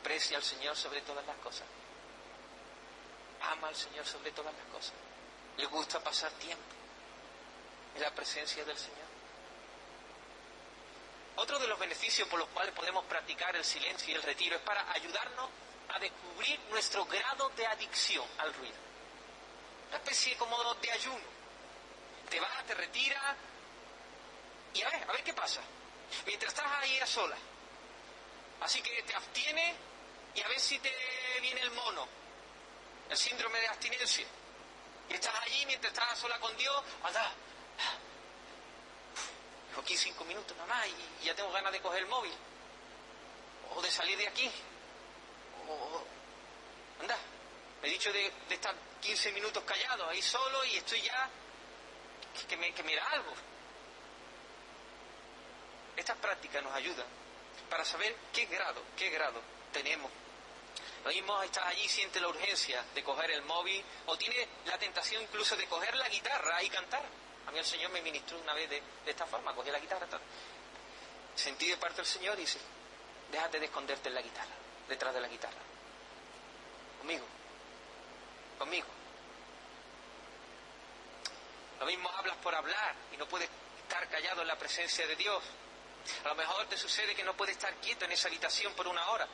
Aprecia 0.02 0.36
al 0.36 0.42
Señor 0.42 0.76
sobre 0.76 1.00
todas 1.02 1.24
las 1.24 1.36
cosas. 1.36 1.64
Ama 3.52 3.68
al 3.68 3.76
Señor 3.76 4.04
sobre 4.04 4.32
todas 4.32 4.52
las 4.52 4.66
cosas. 4.66 4.94
Le 5.56 5.64
gusta 5.66 6.00
pasar 6.00 6.32
tiempo 6.32 6.64
en 7.94 8.02
la 8.02 8.10
presencia 8.10 8.64
del 8.64 8.76
Señor. 8.76 9.06
Otro 11.36 11.56
de 11.60 11.68
los 11.68 11.78
beneficios 11.78 12.26
por 12.26 12.40
los 12.40 12.48
cuales 12.48 12.74
podemos 12.74 13.04
practicar 13.04 13.54
el 13.54 13.64
silencio 13.64 14.12
y 14.12 14.16
el 14.16 14.22
retiro 14.24 14.56
es 14.56 14.62
para 14.62 14.90
ayudarnos 14.92 15.48
a 15.94 16.00
descubrir 16.00 16.58
nuestro 16.70 17.04
grado 17.04 17.50
de 17.50 17.64
adicción 17.64 18.26
al 18.38 18.52
ruido. 18.54 18.74
Una 19.88 19.98
especie 19.98 20.36
como 20.36 20.74
de 20.74 20.90
ayuno. 20.90 21.24
Te 22.28 22.40
vas, 22.40 22.66
te 22.66 22.74
retiras 22.74 23.36
y 24.74 24.82
a 24.82 24.90
ver, 24.90 25.04
a 25.08 25.12
ver 25.12 25.22
qué 25.22 25.32
pasa. 25.32 25.60
Mientras 26.26 26.52
estás 26.52 26.66
ahí 26.80 26.98
a 26.98 27.06
sola. 27.06 27.36
Así 28.62 28.82
que 28.82 29.00
te 29.04 29.14
abstienes 29.14 29.76
y 30.34 30.40
a 30.40 30.48
ver 30.48 30.60
si 30.60 30.78
te 30.78 30.90
viene 31.40 31.60
el 31.60 31.70
mono, 31.72 32.06
el 33.08 33.16
síndrome 33.16 33.60
de 33.60 33.68
abstinencia. 33.68 34.26
Y 35.10 35.14
estás 35.14 35.34
allí 35.42 35.66
mientras 35.66 35.92
estás 35.92 36.18
sola 36.18 36.38
con 36.40 36.56
Dios, 36.56 36.82
anda. 37.02 37.32
Aquí 39.78 39.96
cinco 39.96 40.24
minutos 40.24 40.56
nada 40.56 40.68
más 40.68 40.86
y 41.20 41.24
ya 41.24 41.34
tengo 41.34 41.50
ganas 41.50 41.72
de 41.72 41.80
coger 41.80 42.00
el 42.02 42.08
móvil. 42.08 42.32
O 43.74 43.82
de 43.82 43.90
salir 43.90 44.16
de 44.16 44.28
aquí. 44.28 44.50
Anda, 47.00 47.16
me 47.80 47.88
he 47.88 47.90
dicho 47.90 48.12
de, 48.12 48.32
estar 48.50 48.74
15 49.00 49.32
minutos 49.32 49.62
callado 49.64 50.08
ahí 50.08 50.22
solo 50.22 50.64
y 50.64 50.76
estoy 50.76 51.02
ya 51.02 51.28
que 52.48 52.56
me, 52.56 52.72
que 52.72 52.82
me 52.82 52.94
da 52.94 53.04
algo. 53.10 53.32
Estas 55.96 56.16
prácticas 56.18 56.62
nos 56.62 56.72
ayudan 56.74 57.06
para 57.68 57.84
saber 57.84 58.14
qué 58.32 58.46
grado, 58.46 58.82
qué 58.96 59.10
grado 59.10 59.40
tenemos. 59.72 60.10
Lo 61.04 61.10
mismo 61.10 61.42
estás 61.42 61.66
allí, 61.66 61.88
siente 61.88 62.20
la 62.20 62.28
urgencia 62.28 62.84
de 62.94 63.02
coger 63.02 63.30
el 63.32 63.42
móvil 63.42 63.84
o 64.06 64.16
tiene 64.16 64.48
la 64.66 64.78
tentación 64.78 65.22
incluso 65.22 65.56
de 65.56 65.66
coger 65.66 65.96
la 65.96 66.08
guitarra 66.08 66.62
y 66.62 66.70
cantar. 66.70 67.02
A 67.46 67.50
mí 67.50 67.58
el 67.58 67.64
Señor 67.64 67.90
me 67.90 68.00
ministró 68.02 68.38
una 68.38 68.54
vez 68.54 68.70
de, 68.70 68.82
esta 69.06 69.26
forma, 69.26 69.52
cogí 69.54 69.70
la 69.70 69.80
guitarra. 69.80 70.06
Sentí 71.34 71.68
de 71.68 71.76
parte 71.76 71.96
del 71.96 72.06
Señor 72.06 72.38
y 72.38 72.42
dice, 72.42 72.58
déjate 73.32 73.58
de 73.58 73.66
esconderte 73.66 74.08
en 74.08 74.14
la 74.14 74.22
guitarra 74.22 74.54
detrás 74.88 75.12
de 75.12 75.20
la 75.20 75.28
guitarra. 75.28 75.58
Conmigo. 76.98 77.26
Conmigo. 78.58 78.86
Lo 81.80 81.86
mismo 81.86 82.08
hablas 82.16 82.36
por 82.36 82.54
hablar 82.54 82.94
y 83.12 83.16
no 83.16 83.26
puedes 83.26 83.48
estar 83.82 84.08
callado 84.08 84.42
en 84.42 84.46
la 84.46 84.56
presencia 84.56 85.04
de 85.04 85.16
Dios. 85.16 85.42
A 86.24 86.28
lo 86.28 86.34
mejor 86.36 86.66
te 86.66 86.76
sucede 86.76 87.14
que 87.14 87.24
no 87.24 87.34
puedes 87.34 87.56
estar 87.56 87.74
quieto 87.76 88.04
en 88.04 88.12
esa 88.12 88.28
habitación 88.28 88.72
por 88.74 88.86
una 88.86 89.10
hora. 89.10 89.26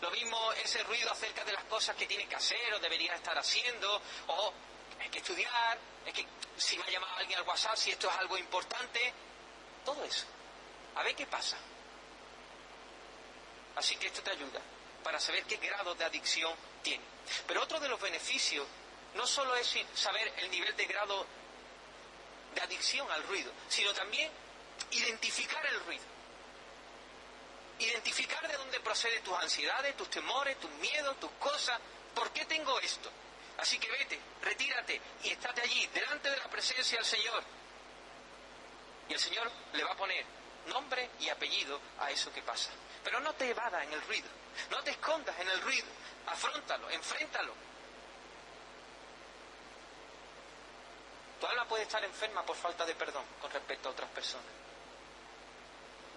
Lo 0.00 0.10
mismo 0.10 0.52
ese 0.52 0.82
ruido 0.84 1.10
acerca 1.10 1.44
de 1.44 1.52
las 1.52 1.64
cosas 1.64 1.96
que 1.96 2.06
tienes 2.06 2.28
que 2.28 2.36
hacer 2.36 2.74
o 2.74 2.78
deberías 2.78 3.16
estar 3.16 3.36
haciendo, 3.36 4.00
o 4.28 4.52
hay 5.00 5.08
que 5.08 5.18
estudiar, 5.18 5.78
es 6.06 6.14
que 6.14 6.26
si 6.56 6.76
me 6.78 6.84
ha 6.84 6.90
llamado 6.90 7.14
alguien 7.16 7.38
al 7.38 7.46
WhatsApp, 7.46 7.76
si 7.76 7.90
esto 7.90 8.08
es 8.08 8.16
algo 8.16 8.38
importante, 8.38 9.12
todo 9.84 10.04
eso. 10.04 10.26
A 10.94 11.02
ver 11.02 11.14
qué 11.14 11.26
pasa. 11.26 11.56
Así 13.76 13.96
que 13.96 14.06
esto 14.06 14.22
te 14.22 14.30
ayuda 14.30 14.60
para 15.02 15.18
saber 15.18 15.44
qué 15.44 15.56
grado 15.56 15.94
de 15.94 16.04
adicción 16.04 16.54
tiene. 16.82 17.04
Pero 17.46 17.62
otro 17.62 17.80
de 17.80 17.88
los 17.88 18.00
beneficios 18.00 18.66
no 19.14 19.26
solo 19.26 19.54
es 19.56 19.74
saber 19.94 20.32
el 20.38 20.50
nivel 20.50 20.76
de 20.76 20.86
grado 20.86 21.26
de 22.54 22.60
adicción 22.60 23.10
al 23.10 23.22
ruido, 23.24 23.52
sino 23.68 23.92
también 23.94 24.30
identificar 24.90 25.64
el 25.66 25.80
ruido. 25.80 26.04
Identificar 27.82 28.46
de 28.46 28.56
dónde 28.56 28.78
proceden 28.78 29.24
tus 29.24 29.36
ansiedades, 29.36 29.96
tus 29.96 30.08
temores, 30.08 30.56
tus 30.60 30.70
miedos, 30.72 31.18
tus 31.18 31.32
cosas. 31.32 31.80
¿Por 32.14 32.30
qué 32.30 32.44
tengo 32.44 32.78
esto? 32.78 33.10
Así 33.58 33.76
que 33.78 33.90
vete, 33.90 34.20
retírate 34.40 35.00
y 35.24 35.30
estate 35.30 35.62
allí, 35.62 35.86
delante 35.88 36.30
de 36.30 36.36
la 36.36 36.48
presencia 36.48 36.98
del 36.98 37.04
Señor. 37.04 37.42
Y 39.08 39.14
el 39.14 39.18
Señor 39.18 39.50
le 39.72 39.82
va 39.82 39.92
a 39.92 39.96
poner 39.96 40.24
nombre 40.68 41.10
y 41.18 41.28
apellido 41.28 41.80
a 41.98 42.10
eso 42.12 42.32
que 42.32 42.42
pasa. 42.42 42.70
Pero 43.02 43.18
no 43.18 43.32
te 43.32 43.50
evadas 43.50 43.82
en 43.82 43.92
el 43.92 44.02
ruido, 44.02 44.28
no 44.70 44.80
te 44.84 44.92
escondas 44.92 45.36
en 45.40 45.48
el 45.48 45.60
ruido, 45.62 45.86
afrontalo, 46.26 46.88
enfréntalo. 46.88 47.52
Tu 51.40 51.46
alma 51.48 51.66
puede 51.66 51.82
estar 51.82 52.04
enferma 52.04 52.46
por 52.46 52.54
falta 52.54 52.86
de 52.86 52.94
perdón 52.94 53.24
con 53.40 53.50
respecto 53.50 53.88
a 53.88 53.92
otras 53.92 54.10
personas. 54.10 54.61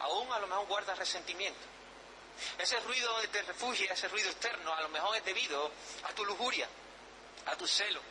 Aún 0.06 0.32
a 0.32 0.40
lo 0.40 0.48
mejor 0.48 0.68
guardas 0.68 0.98
resentimiento. 0.98 1.66
Ese 2.58 2.80
ruido 2.82 3.12
donde 3.12 3.28
te 3.30 3.42
refugias, 3.42 3.98
ese 3.98 4.08
ruido 4.08 4.30
externo, 4.30 4.74
a 4.74 4.82
lo 4.82 4.90
mejor 4.90 5.16
es 5.16 5.26
debido 5.26 5.72
a 6.04 6.14
tu 6.14 6.24
lujuria, 6.26 6.68
a 7.48 7.56
tu 7.56 7.68
celo, 7.68 8.02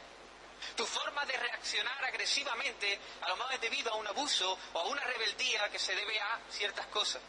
tu 0.76 0.84
forma 0.86 1.24
de 1.24 1.36
reaccionar 1.36 2.04
agresivamente 2.04 2.98
a 3.20 3.28
lo 3.28 3.36
mejor 3.36 3.54
es 3.54 3.60
debido 3.60 3.92
a 3.92 3.96
un 3.96 4.06
abuso 4.06 4.58
o 4.72 4.78
a 4.78 4.84
una 4.84 5.02
rebeldía 5.02 5.68
que 5.70 5.78
se 5.78 5.94
debe 5.94 6.18
a 6.18 6.40
ciertas 6.50 6.86
cosas. 6.86 7.22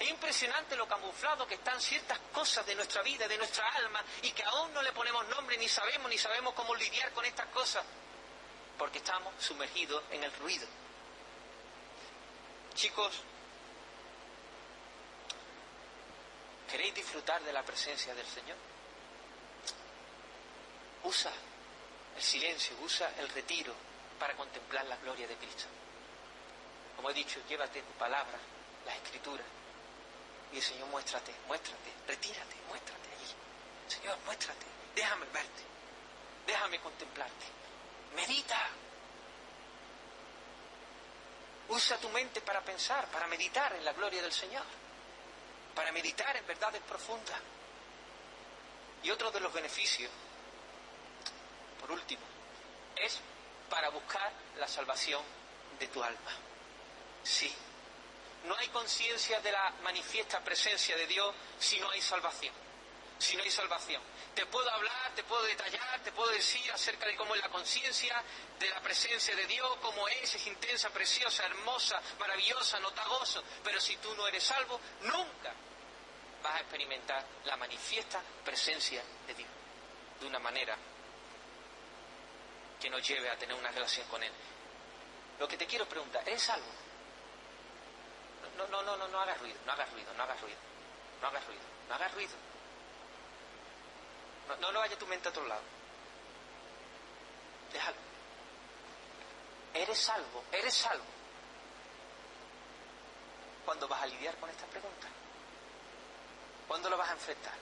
Es 0.00 0.08
impresionante 0.08 0.76
lo 0.76 0.88
camuflado 0.88 1.46
que 1.46 1.56
están 1.56 1.78
ciertas 1.78 2.18
cosas 2.32 2.64
de 2.64 2.74
nuestra 2.74 3.02
vida, 3.02 3.28
de 3.28 3.36
nuestra 3.36 3.68
alma, 3.74 4.02
y 4.22 4.30
que 4.30 4.42
aún 4.44 4.72
no 4.72 4.80
le 4.80 4.92
ponemos 4.92 5.28
nombre, 5.28 5.58
ni 5.58 5.68
sabemos, 5.68 6.08
ni 6.08 6.16
sabemos 6.16 6.54
cómo 6.54 6.74
lidiar 6.74 7.12
con 7.12 7.24
estas 7.26 7.46
cosas, 7.48 7.84
porque 8.78 8.98
estamos 8.98 9.34
sumergidos 9.38 10.02
en 10.10 10.24
el 10.24 10.32
ruido. 10.36 10.66
Chicos, 12.72 13.20
¿queréis 16.94 17.06
disfrutar 17.06 17.42
de 17.42 17.52
la 17.52 17.62
presencia 17.62 18.14
del 18.14 18.26
Señor? 18.26 18.56
Usa 21.02 21.32
el 22.16 22.22
silencio, 22.22 22.76
usa 22.82 23.12
el 23.18 23.28
retiro 23.30 23.74
para 24.18 24.34
contemplar 24.34 24.86
la 24.86 24.96
gloria 24.98 25.26
de 25.26 25.36
Cristo. 25.36 25.64
Como 26.96 27.10
he 27.10 27.14
dicho, 27.14 27.40
llévate 27.48 27.82
tu 27.82 27.92
palabra, 27.98 28.38
la 28.86 28.94
escritura, 28.94 29.42
y 30.52 30.56
el 30.56 30.62
Señor, 30.62 30.88
muéstrate, 30.88 31.34
muéstrate, 31.48 31.90
retírate, 32.06 32.54
muéstrate 32.68 33.08
allí. 33.10 33.34
Señor, 33.88 34.16
muéstrate, 34.24 34.66
déjame 34.94 35.26
verte, 35.26 35.62
déjame 36.46 36.80
contemplarte. 36.80 37.46
Medita. 38.14 38.68
Usa 41.68 41.96
tu 41.98 42.08
mente 42.10 42.40
para 42.40 42.60
pensar, 42.60 43.08
para 43.08 43.26
meditar 43.26 43.72
en 43.74 43.84
la 43.84 43.92
gloria 43.92 44.22
del 44.22 44.32
Señor, 44.32 44.64
para 45.74 45.92
meditar 45.92 46.36
en 46.36 46.46
verdades 46.46 46.82
profundas. 46.82 47.38
Y 49.02 49.10
otro 49.10 49.30
de 49.30 49.40
los 49.40 49.52
beneficios 49.52 50.10
por 51.84 51.92
último, 51.92 52.22
es 52.96 53.20
para 53.68 53.90
buscar 53.90 54.32
la 54.56 54.66
salvación 54.66 55.22
de 55.78 55.86
tu 55.88 56.02
alma. 56.02 56.32
Sí, 57.22 57.54
no 58.46 58.56
hay 58.56 58.68
conciencia 58.68 59.38
de 59.40 59.52
la 59.52 59.70
manifiesta 59.82 60.40
presencia 60.40 60.96
de 60.96 61.06
Dios 61.06 61.34
si 61.58 61.78
no 61.80 61.90
hay 61.90 62.00
salvación. 62.00 62.54
Si 63.24 63.36
no 63.36 63.42
hay 63.42 63.50
salvación. 63.50 64.02
Te 64.34 64.44
puedo 64.46 64.70
hablar, 64.70 65.12
te 65.14 65.24
puedo 65.24 65.42
detallar, 65.44 66.00
te 66.00 66.12
puedo 66.12 66.30
decir 66.30 66.70
acerca 66.70 67.06
de 67.06 67.16
cómo 67.16 67.34
es 67.34 67.40
la 67.40 67.48
conciencia, 67.48 68.22
de 68.58 68.68
la 68.68 68.80
presencia 68.80 69.34
de 69.34 69.46
Dios, 69.46 69.76
cómo 69.80 70.06
es, 70.08 70.34
es 70.34 70.46
intensa, 70.46 70.90
preciosa, 70.90 71.44
hermosa, 71.46 72.00
maravillosa, 72.18 72.78
notagoso. 72.80 73.42
Pero 73.62 73.80
si 73.80 73.96
tú 73.96 74.14
no 74.14 74.26
eres 74.28 74.44
salvo, 74.44 74.78
nunca 75.02 75.54
vas 76.42 76.54
a 76.56 76.60
experimentar 76.60 77.24
la 77.44 77.56
manifiesta 77.56 78.20
presencia 78.44 79.02
de 79.26 79.34
Dios 79.34 79.48
de 80.20 80.26
una 80.26 80.38
manera 80.38 80.76
que 82.80 82.90
nos 82.90 83.06
lleve 83.06 83.30
a 83.30 83.38
tener 83.38 83.56
una 83.56 83.70
relación 83.70 84.06
con 84.08 84.22
Él. 84.22 84.32
Lo 85.38 85.48
que 85.48 85.56
te 85.56 85.66
quiero 85.66 85.88
preguntar, 85.88 86.22
¿eres 86.28 86.42
salvo? 86.42 86.66
No, 88.58 88.66
no, 88.68 88.82
no, 88.82 88.96
no, 88.96 89.08
no 89.08 89.20
hagas 89.20 89.38
ruido, 89.40 89.58
no 89.64 89.72
hagas 89.72 89.90
ruido, 89.92 90.12
no 90.12 90.22
hagas 90.22 90.40
ruido, 90.40 90.58
no 91.20 91.26
hagas 91.28 91.46
ruido, 91.46 91.62
no 91.88 91.94
hagas 91.94 92.14
ruido. 92.14 92.53
No, 94.60 94.72
no, 94.72 94.80
vaya 94.80 94.98
tu 94.98 95.06
mente 95.06 95.28
a 95.28 95.30
otro 95.30 95.46
lado. 95.46 95.62
Déjalo. 97.72 97.96
¿Eres 99.74 99.98
salvo? 99.98 100.44
¿Eres 100.52 100.74
salvo? 100.74 101.04
¿Cuándo 103.64 103.88
vas 103.88 104.02
a 104.02 104.06
lidiar 104.06 104.36
con 104.36 104.48
esta 104.50 104.66
pregunta? 104.66 105.08
¿Cuándo 106.68 106.90
la 106.90 106.96
vas 106.96 107.08
a 107.10 107.12
enfrentar? 107.12 107.54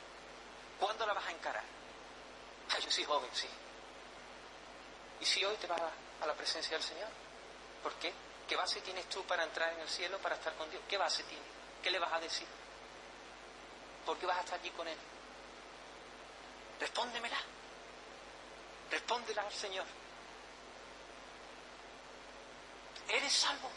¿Cuándo 0.78 1.06
la 1.06 1.12
vas 1.12 1.26
a 1.26 1.32
encarar? 1.32 1.64
Ah, 2.70 2.78
yo 2.78 2.90
soy 2.90 3.04
joven, 3.04 3.30
sí. 3.32 3.48
¿Y 5.20 5.24
si 5.24 5.44
hoy 5.44 5.56
te 5.56 5.66
vas 5.66 5.80
a 6.20 6.26
la 6.26 6.34
presencia 6.34 6.76
del 6.76 6.82
Señor? 6.82 7.08
¿Por 7.82 7.92
qué? 7.94 8.12
¿Qué 8.48 8.56
base 8.56 8.80
tienes 8.80 9.08
tú 9.08 9.24
para 9.24 9.44
entrar 9.44 9.72
en 9.72 9.80
el 9.80 9.88
cielo, 9.88 10.18
para 10.18 10.34
estar 10.34 10.54
con 10.54 10.70
Dios? 10.70 10.82
¿Qué 10.88 10.98
base 10.98 11.22
tienes? 11.24 11.46
¿Qué 11.82 11.90
le 11.90 11.98
vas 11.98 12.12
a 12.12 12.20
decir? 12.20 12.46
¿Por 14.04 14.18
qué 14.18 14.26
vas 14.26 14.38
a 14.38 14.40
estar 14.40 14.58
allí 14.58 14.70
con 14.70 14.86
Él? 14.86 14.98
Respóndemela. 16.82 17.38
Respóndela 18.90 19.42
al 19.42 19.52
Señor. 19.52 19.86
¿Eres 23.08 23.32
salvo? 23.32 23.70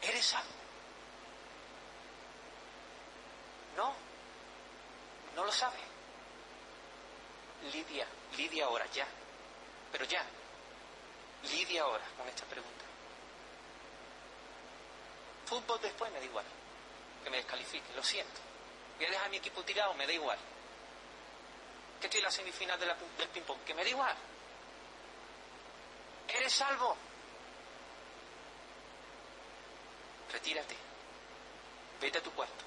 ¿Eres 0.00 0.24
salvo? 0.24 0.48
No, 3.76 3.92
no 5.34 5.44
lo 5.44 5.50
sabe. 5.50 5.78
Lidia, 7.72 8.06
Lidia 8.36 8.66
ahora, 8.66 8.86
ya. 8.92 9.08
Pero 9.90 10.04
ya. 10.04 10.24
Lidia 11.50 11.82
ahora 11.82 12.04
con 12.16 12.28
esta 12.28 12.44
pregunta. 12.44 12.84
Fútbol 15.46 15.80
después 15.82 16.12
me 16.12 16.20
da 16.20 16.24
igual. 16.24 16.46
Que 17.24 17.30
me 17.30 17.38
descalifique, 17.38 17.92
lo 17.96 18.04
siento. 18.04 18.40
Voy 18.98 19.06
a 19.06 19.10
dejar 19.10 19.30
mi 19.30 19.38
equipo 19.38 19.64
tirado, 19.64 19.94
me 19.94 20.06
da 20.06 20.12
igual. 20.12 20.38
Que 22.00 22.06
estoy 22.06 22.18
en 22.18 22.24
la 22.24 22.30
semifinal 22.30 22.80
del 22.80 23.28
ping-pong, 23.28 23.60
que 23.64 23.74
me 23.74 23.82
da 23.84 23.90
igual. 23.90 24.16
¿Eres 26.28 26.52
salvo? 26.52 26.96
Retírate. 30.32 30.76
Vete 32.00 32.18
a 32.18 32.22
tu 32.22 32.30
cuarto. 32.32 32.64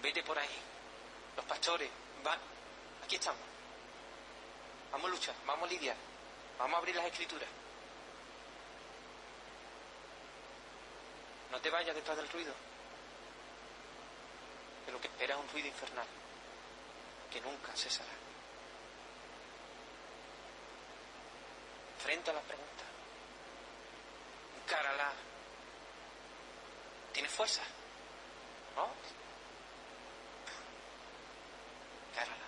Vete 0.00 0.22
por 0.22 0.38
ahí. 0.38 0.58
Los 1.36 1.44
pastores 1.46 1.90
van. 2.22 2.38
Aquí 3.04 3.16
estamos. 3.16 3.42
Vamos 4.92 5.06
a 5.06 5.10
luchar, 5.10 5.34
vamos 5.46 5.68
a 5.68 5.72
lidiar. 5.72 5.96
Vamos 6.58 6.74
a 6.74 6.78
abrir 6.78 6.94
las 6.94 7.06
escrituras. 7.06 7.48
No 11.50 11.60
te 11.60 11.70
vayas 11.70 11.94
detrás 11.94 12.16
del 12.16 12.28
ruido. 12.28 12.52
Que 14.84 14.92
lo 14.92 15.00
que 15.00 15.08
espera 15.08 15.34
es 15.34 15.40
un 15.40 15.48
ruido 15.48 15.68
infernal. 15.68 16.06
Que 17.30 17.40
nunca 17.40 17.74
cesará. 17.74 18.12
Frente 21.98 22.30
a 22.30 22.34
la 22.34 22.40
pregunta. 22.40 22.84
Encárala. 24.62 25.12
¿Tienes 27.12 27.31
¿No? 27.42 28.88
Encárala. 32.12 32.46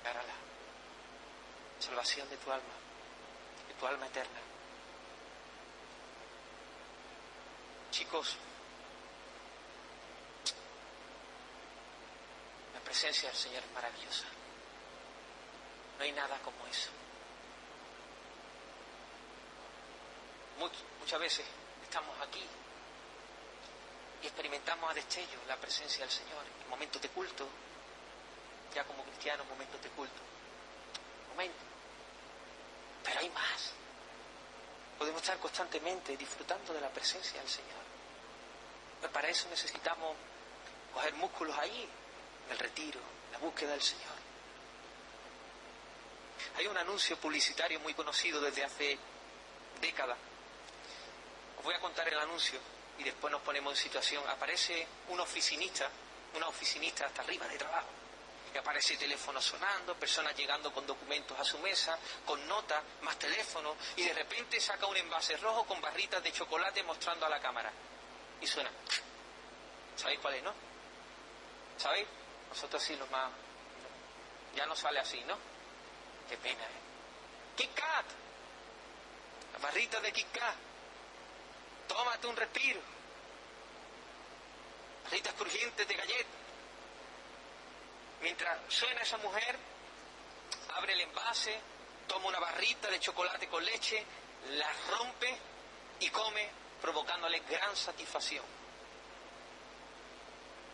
Encárala. 0.00 0.32
Salvación 1.78 2.30
de 2.30 2.36
tu 2.38 2.50
alma. 2.50 2.74
De 3.68 3.74
tu 3.74 3.86
alma 3.86 4.06
eterna. 4.06 4.40
Chicos, 7.90 8.36
la 12.72 12.80
presencia 12.80 13.28
del 13.28 13.36
Señor 13.36 13.62
es 13.62 13.72
maravillosa. 13.72 14.24
No 15.98 16.04
hay 16.04 16.12
nada 16.12 16.38
como 16.38 16.66
eso. 16.68 16.88
muchas 21.00 21.20
veces 21.20 21.44
estamos 21.82 22.18
aquí 22.22 22.42
y 24.24 24.26
experimentamos 24.26 24.90
a 24.90 24.94
destello 24.94 25.38
la 25.46 25.56
presencia 25.56 26.00
del 26.00 26.10
Señor 26.10 26.42
en 26.62 26.70
momentos 26.70 27.00
de 27.00 27.10
culto, 27.10 27.46
ya 28.74 28.82
como 28.84 29.04
cristianos, 29.04 29.46
momentos 29.46 29.82
de 29.82 29.90
culto. 29.90 30.22
Momento. 31.28 31.58
Pero 33.04 33.20
hay 33.20 33.28
más. 33.28 33.72
Podemos 34.98 35.20
estar 35.20 35.38
constantemente 35.38 36.16
disfrutando 36.16 36.72
de 36.72 36.80
la 36.80 36.88
presencia 36.88 37.38
del 37.38 37.50
Señor. 37.50 37.84
Pero 39.02 39.12
para 39.12 39.28
eso 39.28 39.46
necesitamos 39.50 40.16
coger 40.94 41.12
músculos 41.14 41.58
ahí, 41.58 41.86
en 42.46 42.52
el 42.52 42.58
retiro, 42.58 43.00
la 43.30 43.38
búsqueda 43.38 43.72
del 43.72 43.82
Señor. 43.82 44.14
Hay 46.56 46.66
un 46.66 46.78
anuncio 46.78 47.18
publicitario 47.18 47.78
muy 47.80 47.92
conocido 47.92 48.40
desde 48.40 48.64
hace 48.64 48.98
décadas 49.82 50.16
os 51.64 51.68
voy 51.68 51.76
a 51.76 51.80
contar 51.80 52.06
el 52.06 52.18
anuncio 52.18 52.60
y 52.98 53.04
después 53.04 53.30
nos 53.30 53.42
ponemos 53.42 53.72
en 53.72 53.82
situación. 53.82 54.28
Aparece 54.28 54.86
un 55.08 55.20
oficinista, 55.20 55.88
una 56.34 56.48
oficinista 56.48 57.06
hasta 57.06 57.22
arriba 57.22 57.46
de 57.48 57.58
trabajo. 57.58 57.88
Y 58.54 58.58
aparece 58.58 58.96
teléfono 58.96 59.40
sonando, 59.40 59.96
personas 59.96 60.36
llegando 60.36 60.72
con 60.72 60.86
documentos 60.86 61.38
a 61.38 61.44
su 61.44 61.58
mesa, 61.58 61.98
con 62.24 62.46
notas, 62.46 62.82
más 63.02 63.18
teléfono, 63.18 63.74
y 63.96 64.04
de 64.04 64.14
repente 64.14 64.60
saca 64.60 64.86
un 64.86 64.96
envase 64.96 65.36
rojo 65.38 65.64
con 65.64 65.80
barritas 65.80 66.22
de 66.22 66.32
chocolate 66.32 66.82
mostrando 66.84 67.26
a 67.26 67.28
la 67.28 67.40
cámara. 67.40 67.72
Y 68.40 68.46
suena. 68.46 68.70
¿Sabéis 69.96 70.20
cuál 70.20 70.34
es, 70.34 70.42
no? 70.44 70.54
¿Sabéis? 71.78 72.06
Nosotros 72.48 72.82
sí 72.82 72.94
los 72.96 73.10
más... 73.10 73.30
Ya 74.54 74.66
no 74.66 74.76
sale 74.76 75.00
así, 75.00 75.20
¿no? 75.24 75.36
Qué 76.28 76.36
pena, 76.36 76.62
¿eh? 76.62 77.56
Kit 77.56 77.74
Kat. 77.74 78.06
Barritas 79.60 80.00
de 80.02 80.12
Kit 80.12 80.30
Kat 80.30 80.54
tómate 81.88 82.26
un 82.26 82.36
respiro. 82.36 82.80
Barritas 85.04 85.34
crujientes 85.34 85.86
de 85.86 85.94
galleta. 85.94 86.28
Mientras 88.22 88.58
suena 88.68 89.02
esa 89.02 89.18
mujer, 89.18 89.58
abre 90.74 90.94
el 90.94 91.00
envase, 91.02 91.60
toma 92.08 92.28
una 92.28 92.40
barrita 92.40 92.88
de 92.88 92.98
chocolate 92.98 93.48
con 93.48 93.64
leche, 93.64 94.04
la 94.52 94.70
rompe 94.90 95.36
y 96.00 96.08
come, 96.08 96.48
provocándole 96.80 97.40
gran 97.40 97.76
satisfacción. 97.76 98.44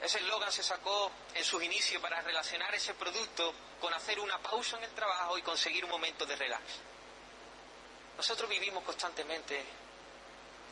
Ese 0.00 0.18
eslogan 0.18 0.50
se 0.50 0.62
sacó 0.62 1.10
en 1.34 1.44
sus 1.44 1.62
inicios 1.62 2.00
para 2.00 2.22
relacionar 2.22 2.74
ese 2.74 2.94
producto 2.94 3.52
con 3.80 3.92
hacer 3.92 4.18
una 4.18 4.38
pausa 4.38 4.78
en 4.78 4.84
el 4.84 4.90
trabajo 4.92 5.36
y 5.36 5.42
conseguir 5.42 5.84
un 5.84 5.90
momento 5.90 6.24
de 6.24 6.36
relax. 6.36 6.62
Nosotros 8.16 8.48
vivimos 8.48 8.82
constantemente 8.84 9.62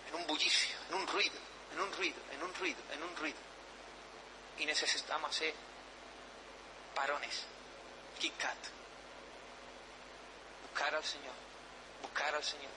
en 0.09 0.15
un 0.15 0.27
bullicio, 0.27 0.77
en 0.89 0.95
un 0.95 1.07
ruido, 1.07 1.39
en 1.73 1.81
un 1.81 1.93
ruido, 1.93 2.17
en 2.33 2.43
un 2.43 2.55
ruido, 2.55 2.79
en 2.93 3.03
un 3.03 3.17
ruido. 3.17 3.39
Y 4.59 4.67
necesitamos 4.67 5.31
hacer 5.31 5.55
parones, 6.95 7.45
Kit 8.19 8.37
Kat. 8.37 8.57
Buscar 10.63 10.95
al 10.95 11.05
Señor, 11.05 11.35
buscar 12.03 12.35
al 12.35 12.45
Señor. 12.45 12.73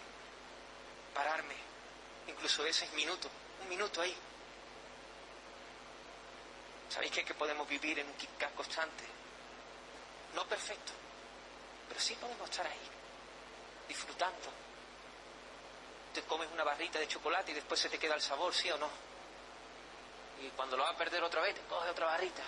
Pararme, 1.14 1.56
incluso 2.28 2.66
ese 2.66 2.88
minuto, 2.90 3.30
un 3.64 3.70
minuto 3.70 4.02
ahí. 4.02 4.16
¿Sabéis 6.90 7.12
que, 7.12 7.24
que 7.24 7.34
podemos 7.34 7.68
vivir 7.68 8.00
en 8.00 8.08
un 8.08 8.14
Kit 8.16 8.38
Kat 8.38 8.54
constante? 8.54 9.06
No 10.36 10.46
perfecto, 10.46 10.92
pero 11.88 12.00
sí 12.00 12.16
podemos 12.16 12.50
estar 12.50 12.66
ahí, 12.66 12.80
disfrutando, 13.88 14.50
te 16.14 16.22
comes 16.24 16.50
una 16.52 16.64
barrita 16.64 17.00
de 17.00 17.08
chocolate 17.08 17.52
y 17.52 17.56
después 17.56 17.80
se 17.80 17.90
te 17.90 17.98
queda 17.98 18.16
el 18.16 18.22
sabor, 18.22 18.54
¿sí 18.54 18.70
o 18.72 18.78
no? 18.78 18.90
Y 20.42 20.50
cuando 20.50 20.76
lo 20.76 20.84
vas 20.84 20.94
a 20.94 20.98
perder 20.98 21.24
otra 21.24 21.42
vez, 21.42 21.56
te 21.56 21.62
coges 21.62 21.92
otra 21.92 22.08
barrita. 22.08 22.44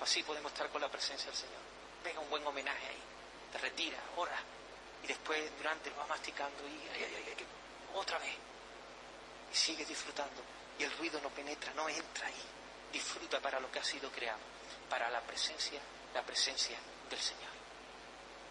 Así 0.00 0.22
podemos 0.22 0.52
estar 0.52 0.68
con 0.70 0.80
la 0.80 0.88
presencia 0.88 1.26
del 1.26 1.36
Señor. 1.36 1.60
Venga 2.04 2.20
un 2.20 2.30
buen 2.30 2.46
homenaje 2.46 2.86
ahí. 2.86 3.02
Te 3.52 3.58
retira, 3.58 3.98
ora. 4.16 4.38
Y 5.02 5.06
después 5.06 5.56
durante 5.56 5.90
lo 5.90 5.96
vas 5.96 6.08
masticando 6.08 6.62
y 6.66 6.88
ay, 6.94 7.04
ay, 7.04 7.24
ay, 7.26 7.46
otra 7.94 8.18
vez. 8.18 8.34
Y 9.52 9.56
sigues 9.56 9.88
disfrutando. 9.88 10.42
Y 10.78 10.84
el 10.84 10.92
ruido 10.98 11.20
no 11.20 11.28
penetra, 11.30 11.72
no 11.74 11.88
entra 11.88 12.26
ahí. 12.26 12.42
disfruta 12.92 13.40
para 13.40 13.58
lo 13.58 13.70
que 13.70 13.78
ha 13.78 13.84
sido 13.84 14.10
creado, 14.10 14.40
para 14.88 15.10
la 15.10 15.20
presencia, 15.22 15.80
la 16.14 16.22
presencia 16.22 16.76
del 17.10 17.20
Señor. 17.20 17.50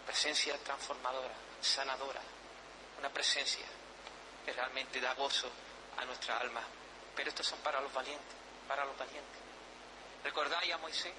Presencia 0.04 0.58
transformadora, 0.58 1.34
sanadora, 1.60 2.20
una 2.98 3.08
presencia 3.08 3.64
que 4.44 4.52
realmente 4.52 5.00
da 5.00 5.14
gozo 5.14 5.48
a 5.98 6.04
nuestra 6.04 6.38
alma. 6.38 6.62
Pero 7.14 7.28
estos 7.28 7.46
son 7.46 7.58
para 7.60 7.80
los 7.80 7.92
valientes, 7.92 8.34
para 8.66 8.84
los 8.84 8.96
valientes. 8.96 9.40
¿Recordáis 10.24 10.72
a 10.72 10.78
Moisés? 10.78 11.12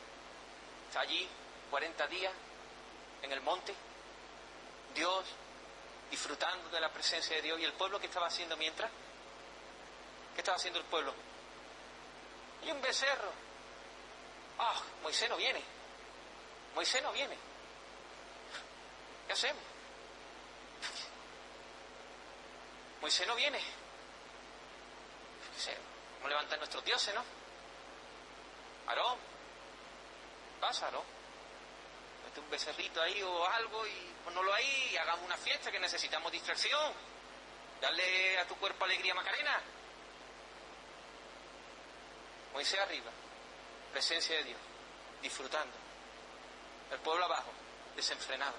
Está 0.88 1.02
allí 1.02 1.28
40 1.70 2.08
días 2.08 2.34
en 3.22 3.32
el 3.32 3.42
monte, 3.42 3.74
Dios 4.94 5.26
disfrutando 6.12 6.70
de 6.70 6.80
la 6.80 6.90
presencia 6.92 7.36
de 7.36 7.42
Dios 7.42 7.60
y 7.60 7.64
el 7.64 7.74
pueblo 7.74 8.00
que 8.00 8.06
estaba 8.06 8.28
haciendo 8.28 8.56
mientras. 8.58 8.92
¿Qué 10.36 10.42
estaba 10.42 10.58
haciendo 10.58 10.80
el 10.80 10.86
pueblo? 10.86 11.14
Y 12.66 12.72
un 12.72 12.82
becerro. 12.82 13.32
Ah, 14.60 14.80
Moisés 15.02 15.30
no 15.30 15.38
viene. 15.38 15.62
Moisés 16.76 17.02
no 17.02 17.12
viene. 17.12 17.36
¿Qué 19.28 19.34
hacemos? 19.34 19.73
Moisés 23.04 23.28
no 23.28 23.36
viene. 23.36 23.60
Vamos 23.60 23.76
a 26.24 26.28
levantar 26.30 26.58
nuestros 26.58 26.86
dioses, 26.86 27.14
¿no? 27.14 27.22
Aarón, 28.88 29.20
pasa, 30.62 30.90
¿no? 30.90 31.04
Mete 32.24 32.40
un 32.40 32.50
becerrito 32.50 33.02
ahí 33.02 33.22
o 33.22 33.46
algo 33.46 33.86
y 33.86 34.14
ponlo 34.24 34.54
ahí 34.54 34.92
y 34.94 34.96
hagamos 34.96 35.26
una 35.26 35.36
fiesta 35.36 35.70
que 35.70 35.82
necesitamos 35.82 36.32
distracción. 36.32 36.94
Dale 37.82 38.40
a 38.40 38.48
tu 38.48 38.56
cuerpo 38.56 38.86
alegría, 38.86 39.14
Macarena. 39.14 39.62
Moisés 42.54 42.80
arriba, 42.80 43.12
presencia 43.92 44.38
de 44.38 44.44
Dios, 44.46 44.60
disfrutando. 45.22 45.76
El 46.90 47.00
pueblo 47.00 47.26
abajo, 47.26 47.52
desenfrenado. 47.98 48.56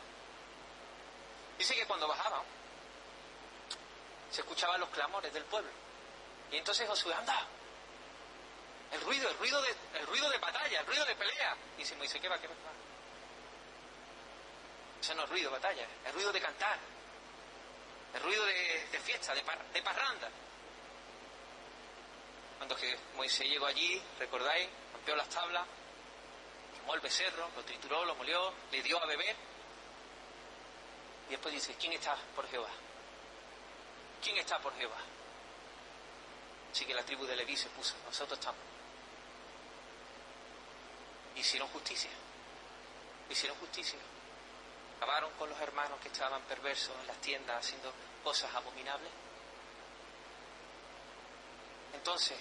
Dice 1.56 1.74
que 1.74 1.86
cuando 1.86 2.06
bajaban, 2.06 2.42
se 4.34 4.40
escuchaban 4.40 4.80
los 4.80 4.88
clamores 4.88 5.32
del 5.32 5.44
pueblo. 5.44 5.70
Y 6.50 6.56
entonces 6.56 6.88
Josué, 6.88 7.14
anda, 7.14 7.46
el 8.90 9.00
ruido, 9.02 9.30
el 9.30 9.38
ruido 9.38 9.62
de, 9.62 9.68
el 10.00 10.06
ruido 10.08 10.28
de 10.28 10.38
batalla, 10.38 10.80
el 10.80 10.86
ruido 10.86 11.04
de 11.04 11.14
pelea. 11.14 11.56
Y 11.76 11.82
dice 11.82 11.94
Moisés, 11.94 12.20
¿qué 12.20 12.28
va, 12.28 12.36
qué 12.38 12.48
va? 12.48 12.54
Ese 15.00 15.14
no 15.14 15.22
es 15.22 15.30
ruido 15.30 15.50
de 15.50 15.56
batalla, 15.56 15.86
el 16.04 16.12
ruido 16.14 16.32
de 16.32 16.40
cantar, 16.40 16.78
el 18.14 18.22
ruido 18.22 18.44
de, 18.44 19.00
fiesta, 19.04 19.34
de, 19.34 19.82
parranda. 19.82 20.28
Cuando 22.58 22.74
que 22.74 22.98
Moisés 23.14 23.46
llegó 23.46 23.66
allí, 23.66 24.02
recordáis, 24.18 24.68
rompió 24.94 25.14
las 25.14 25.28
tablas, 25.28 25.64
quemó 26.76 26.94
el 26.94 27.00
becerro, 27.00 27.50
lo 27.54 27.62
trituró, 27.62 28.04
lo 28.04 28.16
molió, 28.16 28.52
le 28.72 28.82
dio 28.82 29.00
a 29.00 29.06
beber. 29.06 29.36
Y 31.28 31.30
después 31.32 31.54
dice, 31.54 31.76
¿quién 31.78 31.92
está 31.92 32.16
por 32.34 32.48
Jehová? 32.48 32.70
¿Quién 34.24 34.38
está 34.38 34.58
por 34.58 34.74
Jehová? 34.78 34.96
Así 36.72 36.86
que 36.86 36.94
la 36.94 37.04
tribu 37.04 37.26
de 37.26 37.36
Leví 37.36 37.54
se 37.56 37.68
puso, 37.68 37.94
nosotros 38.06 38.38
estamos. 38.38 38.60
Hicieron 41.36 41.68
justicia. 41.68 42.10
Hicieron 43.28 43.58
justicia. 43.58 43.98
Acabaron 44.96 45.30
con 45.32 45.50
los 45.50 45.60
hermanos 45.60 46.00
que 46.00 46.08
estaban 46.08 46.40
perversos 46.42 46.96
en 47.02 47.06
las 47.06 47.18
tiendas 47.18 47.58
haciendo 47.58 47.92
cosas 48.24 48.52
abominables. 48.54 49.10
Entonces, 51.92 52.38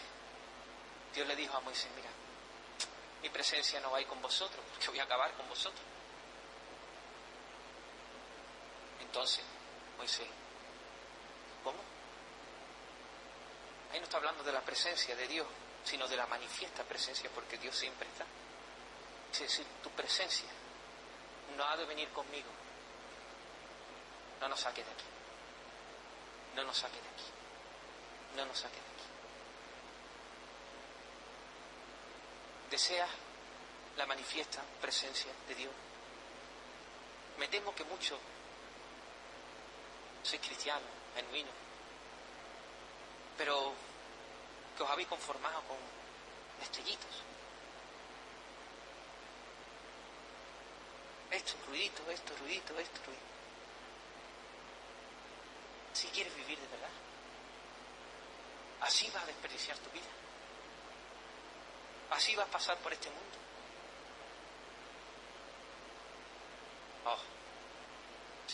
Dios 1.14 1.28
le 1.28 1.36
dijo 1.36 1.58
a 1.58 1.60
Moisés, 1.60 1.90
mira, 1.98 2.10
mi 3.22 3.30
presencia 3.30 3.82
no 3.82 3.92
va 3.92 3.98
a 3.98 4.02
ir 4.02 4.08
con 4.08 4.22
vosotros, 4.22 4.64
porque 4.72 4.88
voy 4.88 5.00
a 5.00 5.04
acabar 5.04 5.34
con 5.34 5.50
vosotros. 5.50 5.84
Entonces, 9.02 9.44
Moisés, 9.98 10.28
¿cómo? 11.64 11.80
Ahí 13.92 14.00
no 14.00 14.06
está 14.06 14.18
hablando 14.18 14.44
de 14.44 14.52
la 14.52 14.62
presencia 14.62 15.16
de 15.16 15.28
Dios, 15.28 15.48
sino 15.84 16.08
de 16.08 16.18
la 16.18 16.26
manifiesta 16.28 16.84
presencia, 16.84 17.30
porque 17.34 17.58
Dios 17.58 17.76
siempre 17.76 18.08
está. 18.08 18.26
Es 19.32 19.40
decir, 19.40 19.66
tu 19.82 19.90
presencia 19.92 20.50
no 21.56 21.64
ha 21.66 21.78
de 21.78 21.86
venir 21.86 22.10
conmigo. 22.10 22.50
No 24.42 24.48
nos 24.48 24.60
saque 24.60 24.84
de 24.84 24.92
aquí. 24.92 25.06
No 26.56 26.64
nos 26.64 26.78
saque 26.78 27.02
de 27.02 27.10
aquí. 27.10 27.24
No 28.36 28.46
nos 28.46 28.58
saque 28.58 28.76
de 28.76 28.82
aquí. 28.82 29.04
¿Deseas 32.70 33.10
la 33.98 34.06
manifiesta 34.06 34.62
presencia 34.82 35.32
de 35.48 35.56
Dios? 35.56 35.74
Me 37.38 37.48
temo 37.48 37.74
que 37.74 37.84
muchos 37.84 38.20
sois 40.24 40.42
cristianos, 40.42 40.90
genuinos, 41.16 41.54
pero 43.38 43.74
que 44.78 44.84
os 44.84 44.90
habéis 44.90 45.08
conformado 45.08 45.62
con 45.68 45.78
estrellitos. 46.62 47.24
Esto, 51.32 51.54
ruidito, 51.68 52.10
esto, 52.12 52.34
ruidito, 52.38 52.80
esto, 52.80 53.00
ruidito. 53.06 53.34
Si 55.94 56.08
quieres 56.08 56.36
vivir 56.36 56.60
de 56.60 56.68
verdad, 56.68 56.90
así 58.82 59.10
vas 59.12 59.24
a 59.24 59.28
desperdiciar 59.28 59.78
tu 59.78 59.90
vida. 59.92 60.06
Así 62.12 62.36
vas 62.36 62.48
a 62.48 62.52
pasar 62.52 62.78
por 62.78 62.94
este 62.94 63.10
mundo. 63.10 63.38
Oh, 67.06 67.18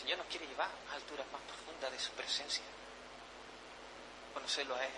Señor 0.00 0.16
nos 0.16 0.28
quiere 0.28 0.46
llevar 0.46 0.70
a 0.90 0.94
alturas 0.94 1.26
más 1.30 1.42
profundas 1.42 1.92
de 1.92 1.98
su 1.98 2.10
presencia. 2.12 2.64
Conocerlo 4.32 4.74
a 4.74 4.86
Él. 4.86 4.92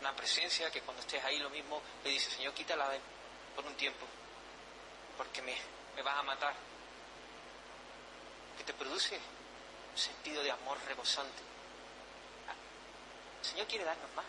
Una 0.00 0.16
presencia 0.16 0.70
que 0.70 0.80
cuando 0.80 1.02
estés 1.02 1.22
ahí 1.22 1.38
lo 1.38 1.50
mismo 1.50 1.82
le 2.02 2.10
dice, 2.10 2.30
Señor, 2.30 2.54
quítala 2.54 2.88
de 2.88 2.98
por 3.54 3.66
un 3.66 3.74
tiempo, 3.74 4.06
porque 5.18 5.42
me, 5.42 5.54
me 5.96 6.02
vas 6.02 6.16
a 6.16 6.22
matar. 6.22 6.54
Que 8.56 8.64
te 8.64 8.72
produce 8.72 9.16
un 9.92 9.98
sentido 9.98 10.42
de 10.42 10.50
amor 10.50 10.78
rebosante. 10.86 11.42
El 13.40 13.46
Señor 13.46 13.66
quiere 13.66 13.84
darnos 13.84 14.14
más. 14.14 14.24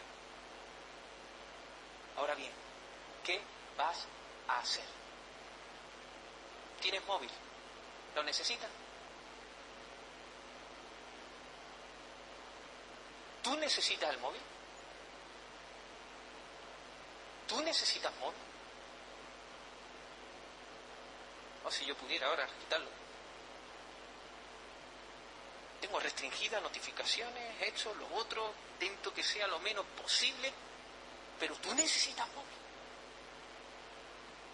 Ahora 2.17 2.35
bien, 2.35 2.51
¿qué 3.23 3.39
vas 3.77 4.05
a 4.49 4.59
hacer? 4.59 4.85
¿Tienes 6.81 7.05
móvil? 7.05 7.31
¿Lo 8.13 8.23
necesitas? 8.23 8.69
¿Tú 13.47 13.55
necesitas 13.55 14.09
el 14.09 14.17
móvil? 14.17 14.41
¿Tú 17.47 17.61
necesitas 17.61 18.13
móvil? 18.19 18.41
O 21.63 21.71
si 21.71 21.85
yo 21.85 21.95
pudiera 21.95 22.27
ahora 22.27 22.45
quitarlo. 22.45 22.89
Tengo 25.79 25.97
restringidas 25.97 26.61
notificaciones, 26.61 27.61
hecho 27.61 27.93
lo 27.95 28.13
otro, 28.17 28.53
intento 28.73 29.13
que 29.13 29.23
sea 29.23 29.47
lo 29.47 29.59
menos 29.59 29.85
posible, 30.01 30.51
pero 31.39 31.55
tú 31.55 31.73
necesitas 31.73 32.27
móvil. 32.27 32.57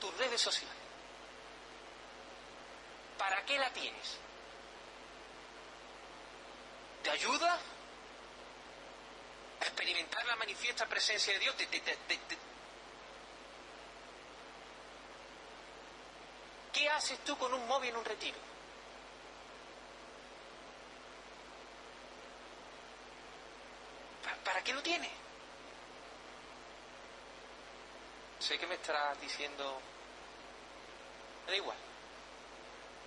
Tus 0.02 0.16
redes 0.20 0.40
sociales. 0.40 0.78
¿Para 3.18 3.44
qué 3.44 3.58
la 3.58 3.74
tienes? 3.74 4.20
¿Te 7.02 7.10
ayuda 7.10 7.60
experimentar 9.84 10.26
la 10.26 10.38
manifiesta 10.38 10.86
presencia 10.86 11.34
de 11.34 11.40
Dios? 11.40 11.58
¿Te, 11.58 11.68
¿Qué 16.72 16.90
haces 16.90 17.20
tú 17.20 17.38
con 17.38 17.54
un 17.54 17.68
móvil 17.68 17.90
en 17.90 17.98
un 17.98 18.06
retiro? 18.06 18.38
¿Para, 24.46 24.64
qué 24.64 24.74
lo 24.74 24.82
tienes? 24.82 25.12
Sé 28.40 28.58
que 28.58 28.68
me 28.68 28.76
estarás 28.76 29.20
diciendo, 29.20 29.80
me 31.46 31.52
da 31.52 31.58
igual. 31.58 31.78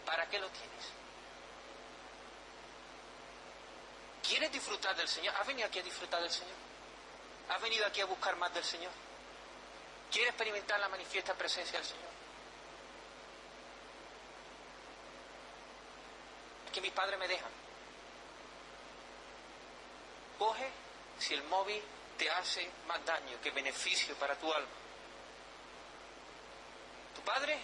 ¿Para 0.04 0.26
qué 0.28 0.38
lo 0.38 0.48
tienes? 0.50 0.92
¿Quieres 4.28 4.50
disfrutar 4.50 4.96
del 4.96 5.08
Señor? 5.08 5.34
¿Has 5.36 5.46
venido 5.46 5.68
aquí 5.68 5.78
a 5.78 5.82
disfrutar 5.82 6.20
del 6.20 6.30
Señor? 6.30 6.56
¿Has 7.48 7.60
venido 7.62 7.86
aquí 7.86 8.00
a 8.00 8.06
buscar 8.06 8.34
más 8.36 8.52
del 8.52 8.64
Señor? 8.64 8.90
¿Quieres 10.10 10.30
experimentar 10.30 10.80
la 10.80 10.88
manifiesta 10.88 11.34
presencia 11.34 11.78
del 11.78 11.86
Señor? 11.86 12.10
Es 16.66 16.72
que 16.72 16.80
mis 16.80 16.90
padres 16.90 17.18
me 17.18 17.28
dejan. 17.28 17.50
Coge 20.38 20.70
si 21.18 21.34
el 21.34 21.44
móvil 21.44 21.82
te 22.18 22.28
hace 22.28 22.68
más 22.88 23.04
daño 23.04 23.40
que 23.40 23.50
beneficio 23.50 24.14
para 24.16 24.34
tu 24.36 24.52
alma. 24.52 24.68
padre, 27.24 27.58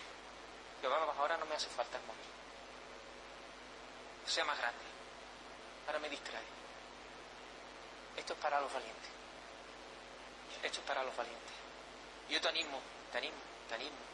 Jehová, 0.80 1.14
ahora 1.16 1.36
no 1.36 1.46
me 1.46 1.54
hace 1.54 1.68
falta 1.68 1.96
el 1.96 2.04
móvil. 2.04 2.26
Sea 4.26 4.44
más 4.44 4.58
grande. 4.58 4.91
Ahora 5.86 5.98
me 5.98 6.08
distrae. 6.08 6.42
Esto 8.16 8.32
es 8.34 8.38
para 8.38 8.60
los 8.60 8.72
valientes. 8.72 9.10
Esto 10.62 10.80
es 10.80 10.86
para 10.86 11.02
los 11.02 11.16
valientes. 11.16 11.52
Yo 12.28 12.40
te 12.40 12.48
animo, 12.48 12.80
te 13.10 13.18
animo, 13.18 13.36
te 13.68 13.74
animo 13.74 14.12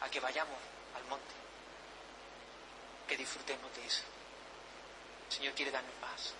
a 0.00 0.08
que 0.10 0.20
vayamos 0.20 0.58
al 0.94 1.04
monte, 1.04 1.34
que 3.08 3.16
disfrutemos 3.16 3.74
de 3.74 3.86
eso. 3.86 4.02
El 5.28 5.36
Señor 5.36 5.54
quiere 5.54 5.70
darnos 5.70 5.94
paz. 6.00 6.34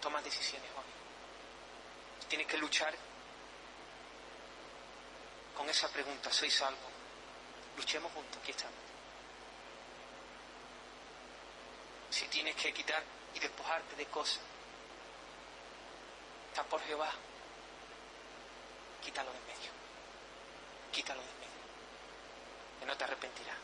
Toma 0.00 0.22
decisiones 0.22 0.70
hoy. 0.76 2.28
Tienes 2.28 2.46
que 2.46 2.58
luchar 2.58 2.94
con 5.56 5.68
esa 5.68 5.88
pregunta, 5.88 6.30
¿soy 6.30 6.50
salvo? 6.50 6.88
Luchemos 7.76 8.12
juntos, 8.12 8.38
aquí 8.42 8.50
estamos. 8.50 8.87
Si 12.18 12.26
tienes 12.26 12.56
que 12.56 12.72
quitar 12.72 13.00
y 13.32 13.38
despojarte 13.38 13.94
de 13.94 14.06
cosas, 14.06 14.40
está 16.48 16.64
por 16.64 16.80
Jehová, 16.82 17.12
quítalo 19.00 19.30
de 19.30 19.38
medio. 19.38 19.70
Quítalo 20.90 21.20
de 21.20 21.26
medio. 21.26 21.62
Que 22.80 22.86
no 22.86 22.96
te 22.96 23.04
arrepentirá. 23.04 23.54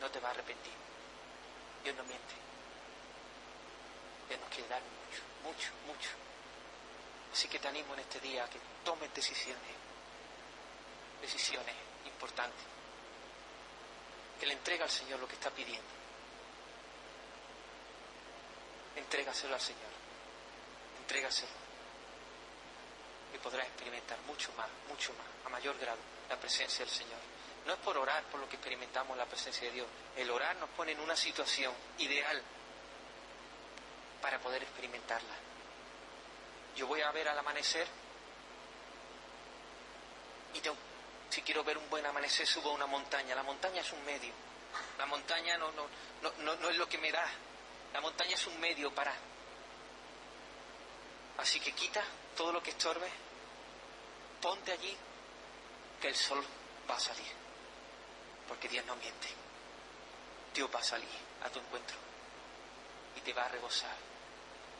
No 0.00 0.10
te 0.10 0.18
va 0.18 0.26
a 0.26 0.30
arrepentir. 0.32 0.72
Dios 1.84 1.94
no 1.94 2.02
miente. 2.02 2.34
Dios 4.28 4.40
nos 4.40 4.48
quiere 4.48 4.68
dar 4.68 4.82
mucho, 4.82 5.22
mucho, 5.44 5.70
mucho. 5.86 6.10
Así 7.32 7.46
que 7.46 7.60
te 7.60 7.68
animo 7.68 7.94
en 7.94 8.00
este 8.00 8.18
día 8.18 8.42
a 8.42 8.50
que 8.50 8.58
tomes 8.84 9.14
decisiones, 9.14 9.76
decisiones 11.20 11.76
importantes. 12.06 12.66
Que 14.40 14.46
le 14.46 14.54
entregue 14.54 14.82
al 14.82 14.90
Señor 14.90 15.20
lo 15.20 15.28
que 15.28 15.34
está 15.34 15.50
pidiendo. 15.50 15.97
Entrégaselo 19.08 19.54
al 19.54 19.60
Señor. 19.60 19.90
Entrégaselo. 21.00 21.48
Y 23.34 23.38
podrás 23.38 23.66
experimentar 23.66 24.18
mucho 24.26 24.52
más, 24.52 24.68
mucho 24.86 25.14
más, 25.14 25.26
a 25.46 25.48
mayor 25.48 25.78
grado, 25.78 25.96
la 26.28 26.36
presencia 26.36 26.84
del 26.84 26.94
Señor. 26.94 27.18
No 27.64 27.72
es 27.72 27.78
por 27.78 27.96
orar 27.96 28.22
por 28.24 28.38
lo 28.38 28.46
que 28.50 28.56
experimentamos 28.56 29.16
la 29.16 29.24
presencia 29.24 29.66
de 29.68 29.72
Dios. 29.72 29.86
El 30.14 30.30
orar 30.30 30.56
nos 30.56 30.68
pone 30.70 30.92
en 30.92 31.00
una 31.00 31.16
situación 31.16 31.72
ideal 31.96 32.42
para 34.20 34.38
poder 34.40 34.62
experimentarla. 34.62 35.36
Yo 36.76 36.86
voy 36.86 37.00
a 37.00 37.10
ver 37.10 37.28
al 37.28 37.38
amanecer 37.38 37.86
y 40.52 40.60
si 41.30 41.40
quiero 41.40 41.64
ver 41.64 41.78
un 41.78 41.88
buen 41.88 42.04
amanecer 42.04 42.46
subo 42.46 42.72
a 42.72 42.74
una 42.74 42.86
montaña. 42.86 43.34
La 43.34 43.42
montaña 43.42 43.80
es 43.80 43.90
un 43.90 44.04
medio. 44.04 44.34
La 44.98 45.06
montaña 45.06 45.56
no, 45.56 45.72
no, 45.72 45.88
no, 46.40 46.56
no 46.56 46.68
es 46.68 46.76
lo 46.76 46.86
que 46.86 46.98
me 46.98 47.10
da. 47.10 47.26
La 47.92 48.00
montaña 48.00 48.34
es 48.34 48.46
un 48.46 48.58
medio 48.60 48.94
para. 48.94 49.14
Así 51.38 51.60
que 51.60 51.72
quita 51.72 52.02
todo 52.36 52.52
lo 52.52 52.62
que 52.62 52.70
estorbe, 52.70 53.08
ponte 54.40 54.72
allí, 54.72 54.96
que 56.00 56.08
el 56.08 56.16
sol 56.16 56.44
va 56.88 56.96
a 56.96 57.00
salir. 57.00 57.32
Porque 58.46 58.68
Dios 58.68 58.84
no 58.86 58.96
miente. 58.96 59.28
Dios 60.54 60.70
va 60.74 60.80
a 60.80 60.84
salir 60.84 61.08
a 61.44 61.48
tu 61.50 61.58
encuentro 61.58 61.96
y 63.16 63.20
te 63.20 63.32
va 63.32 63.44
a 63.44 63.48
rebosar 63.48 63.94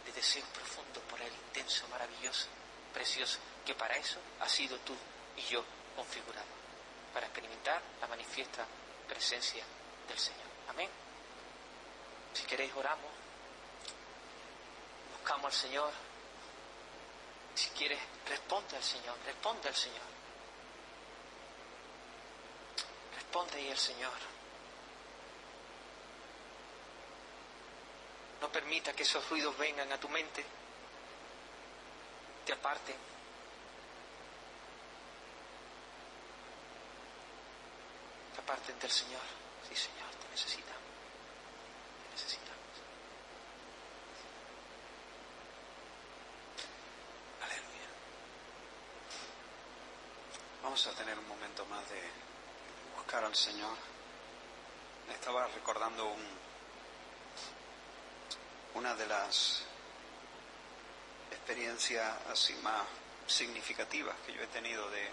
de 0.05 0.13
deseos 0.13 0.49
profundos 0.49 1.03
por 1.05 1.21
el 1.21 1.33
intenso, 1.33 1.87
maravilloso, 1.89 2.47
precioso, 2.93 3.39
que 3.65 3.75
para 3.75 3.97
eso 3.97 4.19
ha 4.41 4.49
sido 4.49 4.79
tú 4.79 4.95
y 5.37 5.43
yo 5.43 5.65
configurado, 5.95 6.47
para 7.13 7.27
experimentar 7.27 7.81
la 8.01 8.07
manifiesta 8.07 8.67
presencia 9.07 9.65
del 10.09 10.19
Señor. 10.19 10.47
Amén. 10.69 10.89
Si 12.39 12.47
queréis 12.47 12.73
oramos, 12.77 13.11
buscamos 15.13 15.47
al 15.47 15.53
Señor. 15.53 15.91
Si 17.53 17.69
quieres, 17.71 17.99
responde 18.29 18.77
al 18.77 18.83
Señor, 18.85 19.17
responde 19.27 19.69
al 19.69 19.75
Señor. 19.75 20.07
Responde 23.17 23.57
ahí 23.57 23.71
al 23.71 23.77
Señor. 23.77 24.13
No 28.41 28.53
permita 28.53 28.93
que 28.93 29.03
esos 29.03 29.29
ruidos 29.29 29.59
vengan 29.59 29.91
a 29.93 29.99
tu 29.99 30.09
mente, 30.09 30.45
te 32.47 32.53
aparten. 32.53 32.97
Te 38.33 38.41
aparten 38.41 38.79
del 38.79 38.93
Señor. 38.93 39.23
Sí, 39.69 39.75
Señor, 39.75 40.09
te 40.23 40.29
necesitamos. 40.29 40.88
Necesitamos. 42.19 42.75
Aleluya. 47.45 47.89
Vamos 50.65 50.87
a 50.89 50.91
tener 50.93 51.17
un 51.17 51.29
momento 51.29 51.65
más 51.67 51.89
de 51.89 52.03
buscar 52.97 53.23
al 53.23 53.37
Señor. 53.37 53.77
Estaba 55.13 55.47
recordando 55.47 56.07
un, 56.07 56.21
una 58.75 58.97
de 58.97 59.07
las 59.07 59.63
experiencias 61.31 62.15
así 62.33 62.53
más 62.65 62.83
significativas 63.29 64.17
que 64.27 64.33
yo 64.33 64.43
he 64.43 64.47
tenido 64.49 64.91
de, 64.91 65.09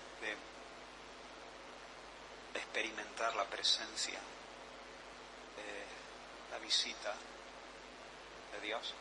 experimentar 2.56 3.36
la 3.36 3.46
presencia, 3.46 4.20
la 6.56 6.60
visita 6.60 7.14
de 8.54 8.66
Dios. 8.66 8.94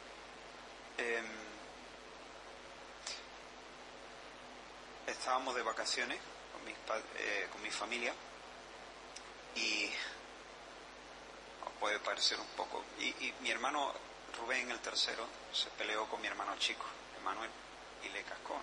Em, 0.99 1.25
estábamos 5.07 5.55
de 5.55 5.63
vacaciones 5.63 6.19
con, 6.53 6.65
mis, 6.65 6.75
eh, 7.19 7.49
con 7.53 7.63
mi 7.63 7.71
familia 7.71 8.13
y 9.55 9.91
puede 11.79 12.01
parecer 12.01 12.41
un 12.41 12.49
poco. 12.57 12.83
y 12.99 13.33
mi 13.41 13.51
hermano 13.51 13.93
Rubén, 14.41 14.71
el 14.71 14.81
tercero, 14.81 15.25
se 15.53 15.71
peleó 15.71 16.07
con 16.09 16.21
mi 16.21 16.27
hermano 16.27 16.57
chico, 16.59 16.87
Emanuel, 17.21 17.51
y 18.03 18.09
le 18.09 18.23
cascó. 18.25 18.59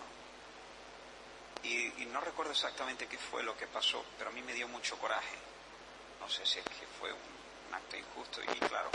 Y, 1.64 2.06
no 2.08 2.20
recuerdo 2.20 2.52
exactamente 2.52 3.08
qué 3.08 3.18
fue 3.18 3.42
lo 3.44 3.56
que 3.56 3.68
pasó, 3.68 4.04
pero 4.18 4.32
a 4.32 4.34
mí 4.34 4.42
me 4.42 4.54
dio 4.54 4.68
mucho 4.68 4.98
coraje. 4.98 5.38
No 6.20 6.28
sé 6.28 6.46
si 6.46 6.60
es 6.60 6.66
que 6.66 6.88
fue 7.00 7.14
un, 7.14 7.41
acto 7.74 7.98
injusto 7.98 8.42
y 8.44 8.60
claro, 8.60 8.90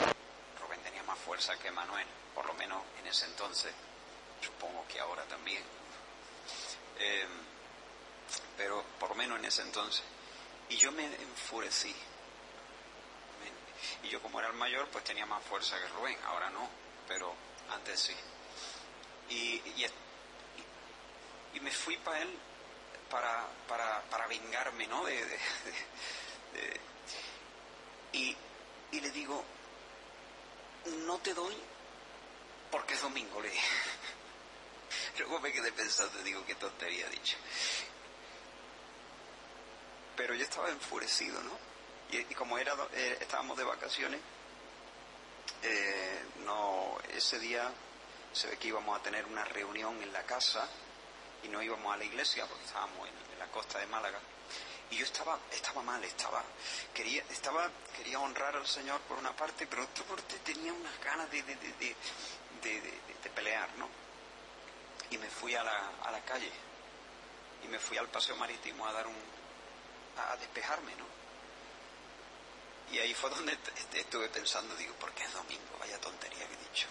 Rubén 0.60 0.80
tenía 0.82 1.02
más 1.04 1.18
fuerza 1.18 1.56
que 1.58 1.68
Emanuel, 1.68 2.06
por 2.34 2.46
lo 2.46 2.54
menos 2.54 2.82
en 3.00 3.06
ese 3.06 3.26
entonces, 3.26 3.72
supongo 4.40 4.84
que 4.88 5.00
ahora 5.00 5.24
también. 5.24 5.62
Em, 6.98 7.28
pero 8.56 8.82
por 8.98 9.10
lo 9.10 9.14
menos 9.14 9.38
en 9.38 9.44
ese 9.44 9.62
entonces. 9.62 10.02
Y 10.68 10.76
yo 10.76 10.90
me 10.92 11.04
enfurecí, 11.04 11.94
y 14.02 14.08
yo 14.08 14.20
como 14.20 14.40
era 14.40 14.48
el 14.48 14.54
mayor, 14.54 14.88
pues 14.88 15.04
tenía 15.04 15.26
más 15.26 15.42
fuerza 15.44 15.78
que 15.78 15.88
Rubén, 15.88 16.18
ahora 16.24 16.50
no, 16.50 16.68
pero 17.06 17.34
antes 17.70 18.00
sí. 18.00 18.16
Y, 19.28 19.62
y, 19.76 19.86
me 21.60 21.70
fui 21.72 21.96
para 21.96 22.20
él 22.20 22.38
para, 23.10 23.44
para, 23.66 24.02
para 24.02 24.26
vengarme, 24.26 24.86
¿no? 24.86 25.04
De, 25.04 25.38
y, 28.12 28.36
y 28.92 29.00
le 29.00 29.10
digo, 29.10 29.42
no 31.06 31.18
te 31.18 31.34
doy 31.34 31.56
porque 32.70 32.94
es 32.94 33.02
domingo, 33.02 33.40
le. 33.40 33.50
Luego 35.18 35.40
me 35.40 35.52
quedé 35.52 35.72
pensando, 35.72 36.22
digo, 36.22 36.44
qué 36.46 36.54
tontería 36.56 37.06
he 37.06 37.10
dicho. 37.10 37.36
Pero 40.16 40.34
yo 40.34 40.44
estaba 40.44 40.68
enfurecido, 40.70 41.40
¿no? 41.42 41.52
Y, 42.10 42.22
como 42.34 42.58
era, 42.58 42.74
eh, 42.92 43.18
estábamos 43.20 43.56
de 43.56 43.64
vacaciones, 43.64 44.20
eh, 45.62 46.24
no, 46.44 46.98
ese 47.14 47.38
día 47.38 47.70
se 48.32 48.48
ve 48.48 48.58
que 48.58 48.68
íbamos 48.68 48.98
a 48.98 49.02
tener 49.02 49.24
una 49.26 49.44
reunión 49.44 50.00
en 50.02 50.12
la 50.12 50.22
casa 50.24 50.68
y 51.42 51.48
no 51.48 51.62
íbamos 51.62 51.92
a 51.92 51.96
la 51.96 52.04
iglesia 52.04 52.46
porque 52.46 52.64
estábamos 52.64 53.08
en, 53.08 53.38
la 53.38 53.46
costa 53.48 53.78
de 53.78 53.86
Málaga. 53.86 54.18
Y 54.90 54.96
yo 54.96 55.04
estaba, 55.04 55.38
estaba 55.50 55.82
mal, 55.82 56.02
estaba, 56.04 56.42
quería, 56.94 57.24
estaba, 57.30 57.68
quería 57.96 58.20
honrar 58.20 58.54
al 58.54 58.66
Señor 58.66 59.00
por 59.02 59.18
una 59.18 59.34
parte, 59.34 59.66
pero 59.66 59.82
otra 59.82 60.04
parte 60.04 60.38
tenía 60.44 60.72
unas 60.72 60.98
ganas 61.00 61.30
de, 61.30 61.42
de, 61.42 61.56
de, 62.62 63.30
pelear, 63.34 63.68
¿no? 63.76 63.88
Y 65.10 65.18
me 65.18 65.28
fui 65.28 65.54
a 65.54 65.62
la, 65.62 65.90
a 66.04 66.10
la 66.10 66.20
calle 66.24 66.50
y 67.64 67.68
me 67.68 67.78
fui 67.78 67.98
al 67.98 68.08
paseo 68.08 68.36
marítimo 68.36 68.86
a 68.86 68.92
dar 68.92 69.06
un, 69.06 69.16
a 70.16 70.36
despejarme, 70.36 70.94
¿no? 70.96 71.04
Y 72.92 72.98
ahí 72.98 73.14
fue 73.14 73.30
donde 73.30 73.58
estuve 73.94 74.28
pensando, 74.28 74.74
digo, 74.76 74.94
¿por 74.94 75.12
qué 75.12 75.24
es 75.24 75.32
domingo? 75.32 75.76
Vaya 75.80 76.00
tontería 76.00 76.46
que 76.46 76.54
he 76.54 76.68
dicho. 76.70 76.86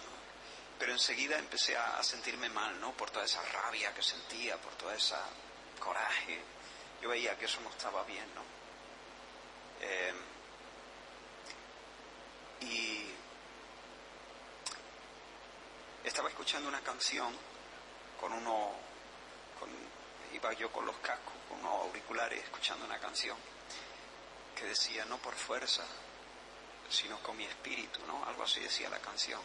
pero 0.78 0.92
enseguida 0.92 1.38
empecé 1.38 1.76
a, 1.76 2.02
sentirme 2.02 2.50
mal, 2.50 2.78
¿no? 2.80 2.92
Por 2.92 3.10
toda 3.10 3.24
esa 3.24 3.40
rabia 3.42 3.94
que 3.94 4.02
sentía, 4.02 4.58
por 4.58 4.74
toda 4.74 4.94
esa 4.94 5.20
coraje. 5.80 6.42
Yo 7.02 7.08
veía 7.08 7.36
que 7.38 7.44
eso 7.44 7.60
no 7.60 7.70
estaba 7.70 8.02
bien, 8.04 8.26
¿no? 8.34 8.42
Eh, 9.80 10.14
y 12.60 13.06
estaba 16.04 16.28
escuchando 16.28 16.68
una 16.68 16.80
canción 16.80 17.34
con 18.20 18.32
uno, 18.32 18.72
iba 20.32 20.52
yo 20.54 20.70
con 20.72 20.86
los 20.86 20.96
cascos, 20.96 21.34
con 21.48 21.60
unos 21.60 21.86
auriculares, 21.86 22.42
escuchando 22.42 22.84
una 22.86 22.98
canción 22.98 23.36
que 24.54 24.64
decía, 24.64 25.04
no 25.04 25.18
por 25.18 25.34
fuerza, 25.34 25.84
sino 26.88 27.18
con 27.22 27.36
mi 27.36 27.44
espíritu, 27.44 28.00
¿no? 28.06 28.24
Algo 28.24 28.44
así 28.44 28.60
decía 28.60 28.88
la 28.88 28.98
canción. 29.00 29.40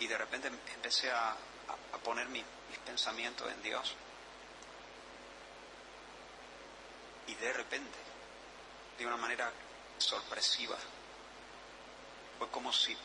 Y 0.00 0.06
de 0.06 0.16
repente 0.16 0.48
empecé 0.48 1.10
a, 1.10 1.36
poner 2.04 2.28
mis 2.28 2.44
pensamientos 2.86 3.50
en 3.50 3.62
Dios. 3.62 3.94
Y 7.28 7.34
de 7.34 7.52
repente, 7.52 7.98
de 8.98 9.06
una 9.06 9.16
manera 9.16 9.50
sorpresiva, 9.98 10.76
fue 12.38 12.48
como 12.50 12.72
si 12.72 12.96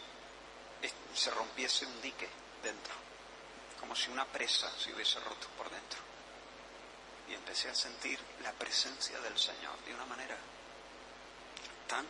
se 1.14 1.32
rompiese 1.32 1.86
un 1.86 2.02
dique 2.02 2.28
dentro, 2.62 2.94
como 3.80 3.96
si 3.96 4.10
una 4.10 4.26
presa 4.26 4.72
se 4.78 4.94
hubiese 4.94 5.20
roto 5.20 5.48
por 5.58 5.70
dentro. 5.70 6.00
Y 7.30 7.34
empecé 7.34 7.70
a 7.70 7.76
sentir 7.76 8.20
la 8.42 8.52
presencia 8.54 9.20
del 9.22 9.38
Señor 9.38 9.78
de 9.86 9.94
una 9.94 10.06
manera 10.06 10.38
tan, 11.88 12.06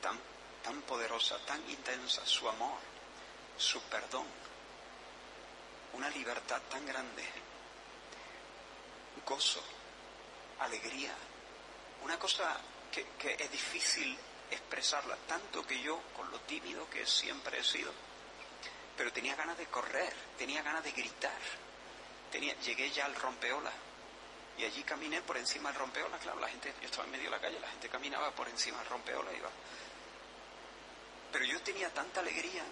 tan, 0.00 0.18
tan 0.62 0.82
poderosa, 0.82 1.38
tan 1.46 1.58
intensa, 1.70 2.24
su 2.26 2.48
amor, 2.48 2.78
su 3.56 3.80
perdón, 3.82 4.26
una 5.94 6.08
libertad 6.10 6.60
tan 6.70 6.86
grande, 6.86 7.24
gozo, 9.26 9.62
alegría, 10.64 11.14
una 12.04 12.18
cosa 12.18 12.58
que, 12.90 13.36
es 13.38 13.50
difícil 13.50 14.16
expresarla, 14.50 15.16
tanto 15.26 15.66
que 15.66 15.80
yo, 15.80 16.00
con 16.16 16.30
lo 16.30 16.40
tímido 16.40 16.88
que 16.90 17.06
siempre 17.06 17.58
he 17.58 17.64
sido, 17.64 17.92
pero 18.96 19.12
tenía 19.12 19.34
ganas 19.34 19.56
de 19.56 19.66
correr, 19.66 20.12
tenía 20.36 20.62
ganas 20.62 20.84
de 20.84 20.92
gritar. 20.92 21.40
Tenía, 22.30 22.58
llegué 22.60 22.90
ya 22.90 23.04
al 23.04 23.14
rompeola 23.14 23.70
y 24.58 24.64
allí 24.64 24.82
caminé 24.82 25.22
por 25.22 25.36
encima 25.36 25.70
del 25.70 25.78
rompeola, 25.78 26.18
claro, 26.18 26.40
la 26.40 26.48
gente, 26.48 26.74
yo 26.80 26.86
estaba 26.86 27.04
en 27.04 27.10
medio 27.12 27.24
de 27.24 27.30
la 27.30 27.40
calle, 27.40 27.60
la 27.60 27.68
gente 27.68 27.88
caminaba 27.88 28.30
por 28.30 28.48
encima 28.48 28.78
del 28.78 28.88
rompeola, 28.88 29.32
iba. 29.32 29.50
Pero 31.32 31.44
yo 31.44 31.60
tenía 31.62 31.92
tanta 31.92 32.20
alegría 32.20 32.62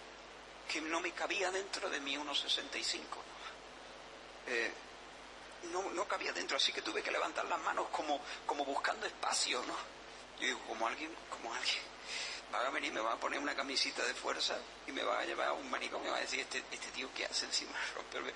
que 0.69 0.81
no 0.81 1.01
me 1.01 1.13
cabía 1.13 1.51
dentro 1.51 1.89
de 1.89 2.01
mi 2.01 2.17
1,65. 2.17 3.01
Eh, 4.47 4.73
no, 5.65 5.91
no 5.91 6.07
cabía 6.07 6.33
dentro, 6.33 6.57
así 6.57 6.73
que 6.73 6.83
tuve 6.83 7.03
que 7.03 7.11
levantar 7.11 7.45
las 7.47 7.61
manos 7.61 7.87
como, 7.91 8.21
como 8.47 8.65
buscando 8.65 9.07
espacio, 9.07 9.63
¿no? 9.67 9.75
Yo 10.41 10.47
digo, 10.47 10.61
como 10.69 10.87
alguien, 10.87 11.11
como 11.29 11.53
alguien 11.53 11.83
va 12.53 12.67
a 12.67 12.71
venir, 12.71 12.93
me 12.93 13.01
va 13.01 13.13
a 13.13 13.17
poner 13.17 13.39
una 13.39 13.55
camisita 13.55 14.05
de 14.05 14.15
fuerza 14.15 14.59
y 14.87 14.93
me 14.93 15.03
va 15.03 15.21
a 15.21 15.25
llevar 15.25 15.49
a 15.49 15.53
un 15.53 15.71
manicomio 15.71 16.07
me 16.07 16.11
va 16.11 16.17
a 16.17 16.21
decir, 16.21 16.41
este, 16.41 16.65
este 16.71 16.89
tío, 16.89 17.09
¿qué 17.15 17.27
hace 17.27 17.47
encima 17.47 17.73
romperme? 17.95 18.33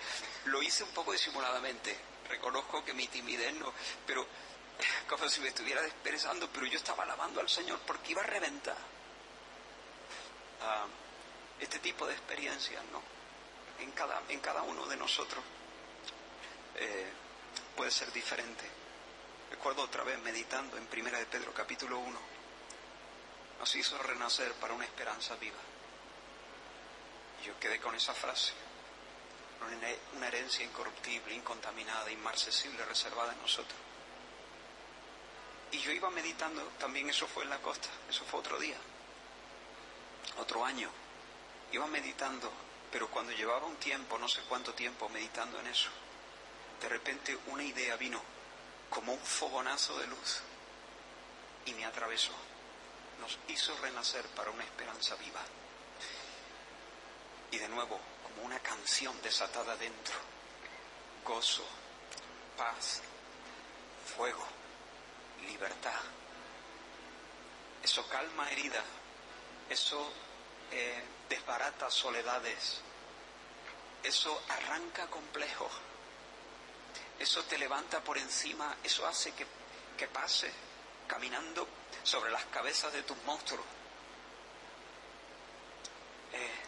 Lo 0.46 0.62
hice 0.62 0.84
un 0.84 0.90
poco 0.90 1.12
disimuladamente, 1.12 1.96
reconozco 2.28 2.84
que 2.84 2.92
mi 2.92 3.08
timidez 3.08 3.54
no, 3.54 3.72
pero 4.06 4.26
como 5.08 5.28
si 5.28 5.40
me 5.40 5.48
estuviera 5.48 5.82
desperezando, 5.82 6.48
pero 6.52 6.66
yo 6.66 6.76
estaba 6.78 7.04
alabando 7.04 7.40
al 7.40 7.48
Señor 7.48 7.80
porque 7.86 8.12
iba 8.12 8.22
a 8.22 8.26
reventar. 8.26 8.76
Ah, 10.62 10.86
este 11.60 11.78
tipo 11.78 12.06
de 12.06 12.12
experiencias, 12.12 12.82
¿no? 12.92 13.02
En 13.82 13.90
cada, 13.92 14.22
en 14.28 14.40
cada 14.40 14.62
uno 14.62 14.86
de 14.86 14.96
nosotros 14.96 15.42
eh, 16.76 17.12
puede 17.76 17.90
ser 17.90 18.12
diferente. 18.12 18.64
Recuerdo 19.50 19.82
otra 19.82 20.02
vez 20.04 20.18
meditando 20.20 20.76
en 20.76 20.86
Primera 20.86 21.18
de 21.18 21.26
Pedro 21.26 21.52
capítulo 21.52 21.98
1. 21.98 22.18
Nos 23.58 23.76
hizo 23.76 23.96
renacer 23.98 24.52
para 24.54 24.74
una 24.74 24.84
esperanza 24.84 25.36
viva. 25.36 25.60
Y 27.42 27.46
yo 27.46 27.58
quedé 27.58 27.80
con 27.80 27.94
esa 27.94 28.14
frase. 28.14 28.52
Una 30.16 30.28
herencia 30.28 30.64
incorruptible, 30.64 31.34
incontaminada, 31.34 32.10
inmarcesible, 32.10 32.84
reservada 32.84 33.32
en 33.32 33.40
nosotros. 33.40 33.78
Y 35.74 35.78
yo 35.78 35.90
iba 35.90 36.10
meditando, 36.10 36.62
también 36.78 37.08
eso 37.10 37.26
fue 37.26 37.42
en 37.42 37.50
la 37.50 37.58
costa, 37.58 37.88
eso 38.08 38.24
fue 38.24 38.38
otro 38.38 38.60
día, 38.60 38.76
otro 40.38 40.64
año. 40.64 40.88
Iba 41.72 41.86
meditando, 41.88 42.52
pero 42.92 43.08
cuando 43.08 43.32
llevaba 43.32 43.66
un 43.66 43.76
tiempo, 43.76 44.16
no 44.18 44.28
sé 44.28 44.40
cuánto 44.48 44.72
tiempo 44.74 45.08
meditando 45.08 45.58
en 45.58 45.66
eso, 45.66 45.90
de 46.84 46.90
repente 46.90 47.38
una 47.46 47.64
idea 47.64 47.96
vino 47.96 48.20
como 48.90 49.14
un 49.14 49.18
fogonazo 49.18 49.98
de 50.00 50.06
luz 50.06 50.40
y 51.64 51.72
me 51.72 51.86
atravesó. 51.86 52.32
Nos 53.20 53.38
hizo 53.48 53.74
renacer 53.78 54.22
para 54.36 54.50
una 54.50 54.64
esperanza 54.64 55.14
viva. 55.14 55.40
Y 57.52 57.56
de 57.56 57.68
nuevo, 57.68 57.98
como 58.22 58.44
una 58.44 58.58
canción 58.58 59.18
desatada 59.22 59.74
dentro, 59.76 60.14
gozo, 61.24 61.64
paz, 62.58 63.00
fuego, 64.14 64.46
libertad. 65.46 66.02
Eso 67.82 68.06
calma 68.10 68.50
heridas, 68.52 68.84
eso 69.70 70.12
eh, 70.70 71.02
desbarata 71.30 71.90
soledades, 71.90 72.82
eso 74.02 74.42
arranca 74.50 75.06
complejos 75.06 75.72
eso 77.18 77.42
te 77.44 77.58
levanta 77.58 78.00
por 78.02 78.18
encima, 78.18 78.76
eso 78.82 79.06
hace 79.06 79.32
que, 79.32 79.46
pase 80.08 80.52
caminando 81.06 81.66
sobre 82.02 82.30
las 82.30 82.44
cabezas 82.46 82.92
de 82.92 83.02
tus 83.04 83.16
monstruos. 83.24 83.64
Eh, 86.32 86.62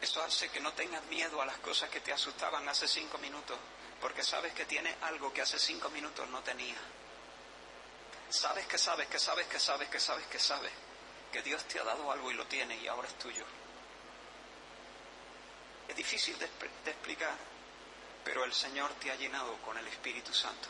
eso 0.00 0.22
hace 0.22 0.48
que 0.48 0.60
no 0.60 0.72
tengas 0.72 1.04
miedo 1.06 1.42
a 1.42 1.46
las 1.46 1.58
cosas 1.58 1.90
que 1.90 2.00
te 2.00 2.12
asustaban 2.12 2.66
hace 2.68 2.88
cinco 2.88 3.18
minutos, 3.18 3.58
porque 4.00 4.22
sabes 4.22 4.54
que 4.54 4.64
tienes 4.64 4.96
algo 5.02 5.32
que 5.32 5.42
hace 5.42 5.58
cinco 5.58 5.90
minutos 5.90 6.28
no 6.28 6.42
tenía. 6.42 6.78
Sabes 8.30 8.66
que 8.66 8.78
sabes, 8.78 9.08
que 9.08 9.18
sabes, 9.18 9.46
que 9.46 9.60
sabes, 9.60 9.88
que 9.88 10.00
sabes, 10.00 10.26
que 10.26 10.38
sabes, 10.38 10.72
que 11.30 11.42
Dios 11.42 11.64
te 11.64 11.78
ha 11.78 11.84
dado 11.84 12.10
algo 12.10 12.30
y 12.30 12.34
lo 12.34 12.46
tiene 12.46 12.76
y 12.76 12.86
ahora 12.86 13.08
es 13.08 13.18
tuyo. 13.18 13.44
Es 15.88 15.96
difícil 15.96 16.38
de 16.38 16.46
explicar, 16.90 17.36
pero 18.24 18.44
el 18.44 18.52
Señor 18.52 18.92
te 18.94 19.10
ha 19.10 19.16
llenado 19.16 19.56
con 19.58 19.76
el 19.76 19.86
Espíritu 19.88 20.32
Santo. 20.32 20.68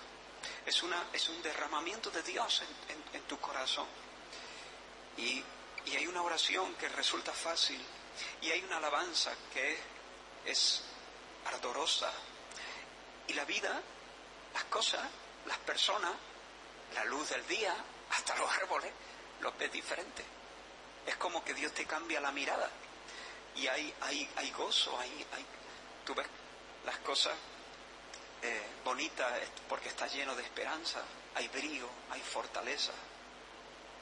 Es, 0.66 0.82
una, 0.82 1.06
es 1.12 1.28
un 1.28 1.42
derramamiento 1.42 2.10
de 2.10 2.22
Dios 2.22 2.62
en, 2.88 3.22
tu 3.22 3.38
corazón. 3.38 3.86
Y, 5.16 5.42
hay 5.96 6.06
una 6.06 6.22
oración 6.22 6.74
que 6.74 6.88
resulta 6.88 7.32
fácil 7.32 7.80
y 8.40 8.50
hay 8.50 8.62
una 8.62 8.76
alabanza 8.76 9.32
que 9.52 9.78
es 10.44 10.82
ardorosa. 11.46 12.10
Y 13.26 13.34
la 13.34 13.44
vida, 13.44 13.80
las 14.54 14.64
cosas, 14.64 15.00
las 15.46 15.58
personas, 15.58 16.12
la 16.94 17.04
luz 17.04 17.30
del 17.30 17.46
día, 17.46 17.74
hasta 18.10 18.36
los 18.36 18.50
árboles, 18.50 18.92
los 19.40 19.56
ves 19.58 19.72
diferentes. 19.72 20.24
Es 21.06 21.16
como 21.16 21.44
que 21.44 21.54
Dios 21.54 21.72
te 21.72 21.84
cambia 21.84 22.20
la 22.20 22.30
mirada. 22.30 22.70
Y 23.56 23.66
hay, 23.66 23.92
hay, 24.00 24.28
hay 24.36 24.50
gozo, 24.52 24.98
hay, 24.98 25.26
hay, 25.32 25.46
las 26.84 26.98
cosas 26.98 27.34
eh, 28.42 28.62
bonitas 28.84 29.32
porque 29.68 29.88
está 29.88 30.06
lleno 30.08 30.34
de 30.34 30.42
esperanza, 30.42 31.02
hay 31.34 31.48
brío, 31.48 31.88
hay 32.10 32.20
fortaleza. 32.20 32.92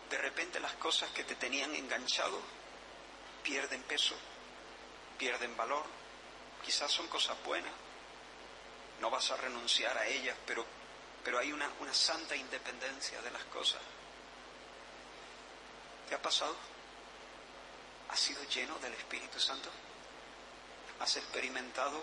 De 0.09 0.19
repente 0.19 0.59
las 0.61 0.73
cosas 0.75 1.11
que 1.11 1.25
te 1.25 1.35
tenían 1.37 1.75
enganchado 1.75 2.41
pierden 3.43 3.83
peso, 3.83 4.15
pierden 5.19 5.57
valor. 5.57 5.85
Quizás 6.65 6.91
son 6.91 7.09
cosas 7.09 7.37
buenas, 7.45 7.73
no 9.01 9.11
vas 9.11 9.31
a 9.31 9.37
renunciar 9.37 9.97
a 9.97 10.07
ellas, 10.07 10.37
pero, 10.47 10.65
pero 11.25 11.39
hay 11.39 11.53
una, 11.53 11.71
una 11.81 11.95
santa 11.95 12.37
independencia 12.37 13.21
de 13.23 13.31
las 13.31 13.45
cosas. 13.45 13.81
¿Te 16.09 16.15
ha 16.15 16.23
pasado? 16.23 16.57
¿Has 18.11 18.19
sido 18.19 18.43
lleno 18.45 18.79
del 18.79 18.93
Espíritu 18.95 19.39
Santo? 19.39 19.71
¿Has 20.99 21.17
experimentado 21.17 22.03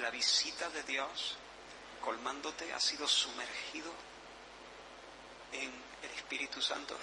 la 0.00 0.10
visita 0.10 0.68
de 0.70 0.82
Dios 0.84 1.36
colmándote, 2.00 2.72
has 2.72 2.82
sido 2.82 3.06
sumergido 3.06 3.92
en 5.52 5.70
el 6.02 6.10
Espíritu 6.16 6.60
Santo. 6.60 6.96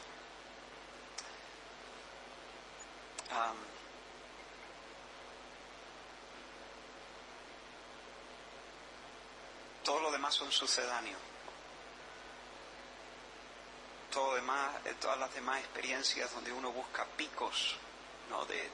todo 9.83 10.01
lo 10.01 10.11
demás 10.11 10.35
son 10.35 10.51
sucedáneos. 10.51 11.19
Todo 14.11 14.35
demás, 14.35 14.75
eh, 14.85 14.93
todas 14.99 15.17
las 15.17 15.33
demás 15.33 15.59
experiencias 15.61 16.31
donde 16.31 16.51
uno 16.51 16.71
busca 16.71 17.05
picos 17.17 17.75
¿no? 18.29 18.45
de, 18.45 18.69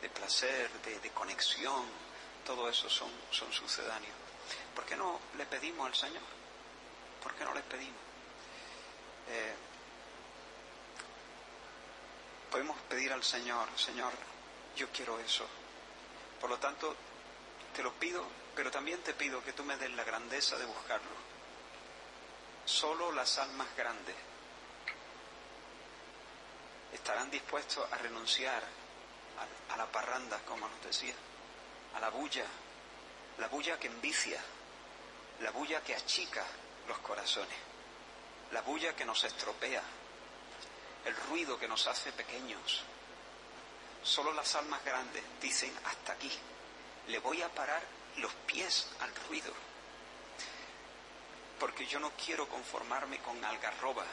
de, 0.00 0.08
placer, 0.08 0.70
de, 0.82 1.10
conexión, 1.10 1.84
todo 2.44 2.68
eso 2.68 2.88
son, 2.88 3.10
sucedáneos. 3.30 4.14
¿Por 4.74 4.84
qué 4.84 4.96
no 4.96 5.18
le 5.36 5.46
pedimos 5.46 5.86
al 5.86 5.94
Señor? 5.94 6.22
¿Por 7.22 7.34
qué 7.34 7.44
no 7.44 7.54
le 7.54 7.62
pedimos? 7.62 8.00
Eh, 9.28 9.54
podemos 12.50 12.76
pedir 12.88 13.12
al 13.12 13.22
Señor, 13.22 13.68
Señor, 13.76 14.12
yo 14.76 14.88
quiero 14.90 15.18
eso. 15.20 15.46
Por 16.40 16.50
lo 16.50 16.58
tanto, 16.58 16.96
te 17.74 17.82
lo 17.82 17.92
pido, 17.94 18.24
pero 18.54 18.70
también 18.70 19.00
te 19.00 19.14
pido 19.14 19.42
que 19.44 19.52
tú 19.52 19.64
me 19.64 19.76
des 19.76 19.90
la 19.92 20.04
grandeza 20.04 20.56
de 20.56 20.64
buscarlo. 20.64 21.32
Solo 22.64 23.12
las 23.12 23.38
almas 23.38 23.68
grandes 23.76 24.14
estarán 26.92 27.30
dispuestos 27.30 27.90
a 27.90 27.96
renunciar 27.98 28.62
a, 29.70 29.76
la 29.76 29.86
parranda, 29.86 30.38
como 30.46 30.68
nos 30.68 30.82
decía, 30.82 31.14
a 31.94 32.00
la 32.00 32.10
bulla, 32.10 32.44
la 33.38 33.48
bulla 33.48 33.78
que 33.78 33.88
envicia, 33.88 34.40
la 35.40 35.50
bulla 35.50 35.82
que 35.82 35.94
achica 35.94 36.44
los 36.88 36.98
corazones, 36.98 37.56
la 38.52 38.62
bulla 38.62 38.94
que 38.94 39.04
nos 39.04 39.24
estropea, 39.24 39.82
el 41.04 41.16
ruido 41.28 41.58
que 41.58 41.68
nos 41.68 41.86
hace 41.86 42.12
pequeños. 42.12 42.82
Solo 44.02 44.32
las 44.32 44.54
almas 44.54 44.84
grandes 44.84 45.22
dicen 45.40 45.72
hasta 45.84 46.12
aquí, 46.12 46.30
le 47.08 47.18
voy 47.18 47.42
a 47.42 47.48
parar 47.48 47.82
los 48.16 48.32
pies 48.46 48.88
al 49.00 49.14
ruido, 49.28 49.52
porque 51.58 51.86
yo 51.86 52.00
no 52.00 52.12
quiero 52.12 52.48
conformarme 52.48 53.18
con 53.18 53.42
algarroba, 53.44 54.04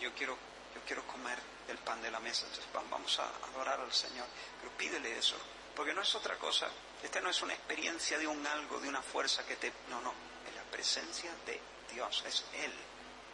yo 0.00 0.12
quiero, 0.14 0.36
yo 0.74 0.80
quiero 0.86 1.06
comer 1.06 1.38
el 1.68 1.78
pan 1.78 2.00
de 2.02 2.10
la 2.10 2.20
mesa, 2.20 2.46
entonces 2.46 2.72
vamos 2.72 3.18
a 3.18 3.28
adorar 3.48 3.80
al 3.80 3.92
Señor, 3.92 4.26
pero 4.60 4.72
pídele 4.76 5.18
eso, 5.18 5.36
porque 5.74 5.94
no 5.94 6.02
es 6.02 6.14
otra 6.14 6.36
cosa, 6.36 6.68
esta 7.02 7.20
no 7.20 7.30
es 7.30 7.42
una 7.42 7.54
experiencia 7.54 8.18
de 8.18 8.26
un 8.26 8.46
algo, 8.46 8.78
de 8.80 8.88
una 8.88 9.02
fuerza 9.02 9.44
que 9.44 9.56
te... 9.56 9.72
No, 9.88 10.00
no, 10.00 10.12
es 10.48 10.54
la 10.54 10.62
presencia 10.70 11.30
de 11.46 11.60
Dios, 11.92 12.22
es 12.26 12.44
Él, 12.54 12.72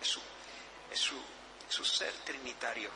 es 0.01 0.09
su, 0.09 0.21
es 0.91 0.99
su, 0.99 1.17
su 1.69 1.85
ser 1.85 2.13
trinitario, 2.25 2.91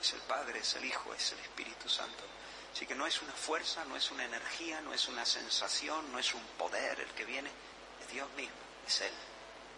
es 0.00 0.12
el 0.12 0.20
Padre, 0.20 0.60
es 0.60 0.74
el 0.74 0.84
Hijo, 0.84 1.12
es 1.14 1.32
el 1.32 1.40
Espíritu 1.40 1.88
Santo. 1.88 2.24
Así 2.72 2.86
que 2.86 2.94
no 2.94 3.06
es 3.06 3.22
una 3.22 3.32
fuerza, 3.32 3.84
no 3.84 3.96
es 3.96 4.10
una 4.10 4.24
energía, 4.24 4.80
no 4.80 4.92
es 4.92 5.08
una 5.08 5.24
sensación, 5.24 6.10
no 6.12 6.18
es 6.18 6.34
un 6.34 6.42
poder 6.58 6.98
el 7.00 7.10
que 7.12 7.24
viene, 7.24 7.50
es 8.00 8.12
Dios 8.12 8.28
mismo, 8.32 8.56
es 8.86 9.00
Él, 9.00 9.12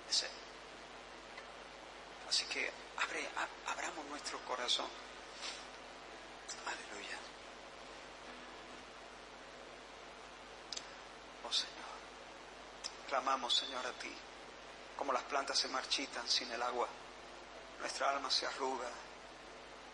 es 0.08 0.22
Él. 0.22 0.30
Así 2.28 2.44
que 2.46 2.72
abre, 2.96 3.28
abramos 3.66 4.04
nuestro 4.06 4.38
corazón. 4.40 4.88
Aleluya. 6.64 7.18
Oh 11.48 11.52
Señor, 11.52 11.70
clamamos 13.16 13.54
Señor 13.54 13.86
a 13.86 13.92
ti, 13.92 14.12
como 14.94 15.10
las 15.10 15.22
plantas 15.22 15.58
se 15.58 15.68
marchitan 15.68 16.28
sin 16.28 16.52
el 16.52 16.60
agua, 16.60 16.86
nuestra 17.80 18.10
alma 18.10 18.30
se 18.30 18.46
arruga, 18.46 18.90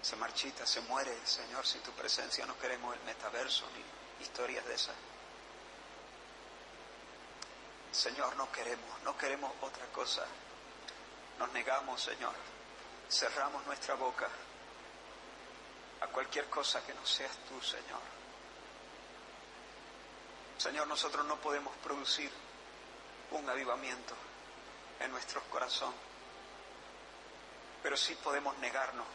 se 0.02 0.16
marchita, 0.16 0.66
se 0.66 0.80
muere, 0.80 1.16
Señor, 1.24 1.64
sin 1.64 1.80
tu 1.82 1.92
presencia 1.92 2.44
no 2.46 2.58
queremos 2.58 2.96
el 2.96 3.02
metaverso 3.04 3.64
ni 3.76 4.24
historias 4.24 4.66
de 4.66 4.74
esas. 4.74 4.96
Señor, 7.92 8.34
no 8.34 8.50
queremos, 8.50 9.02
no 9.04 9.16
queremos 9.16 9.52
otra 9.60 9.86
cosa. 9.92 10.24
Nos 11.38 11.52
negamos, 11.52 12.02
Señor. 12.02 12.34
Cerramos 13.08 13.64
nuestra 13.66 13.94
boca 13.94 14.28
a 16.00 16.06
cualquier 16.08 16.50
cosa 16.50 16.84
que 16.84 16.92
no 16.92 17.06
seas 17.06 17.36
tú, 17.48 17.64
Señor. 17.64 18.00
Señor, 20.58 20.88
nosotros 20.88 21.24
no 21.24 21.36
podemos 21.36 21.72
producir 21.84 22.32
un 23.32 23.48
avivamiento 23.48 24.14
en 25.00 25.10
nuestro 25.10 25.42
corazón, 25.50 25.92
pero 27.82 27.96
sí 27.96 28.14
podemos 28.16 28.56
negarnos 28.58 29.06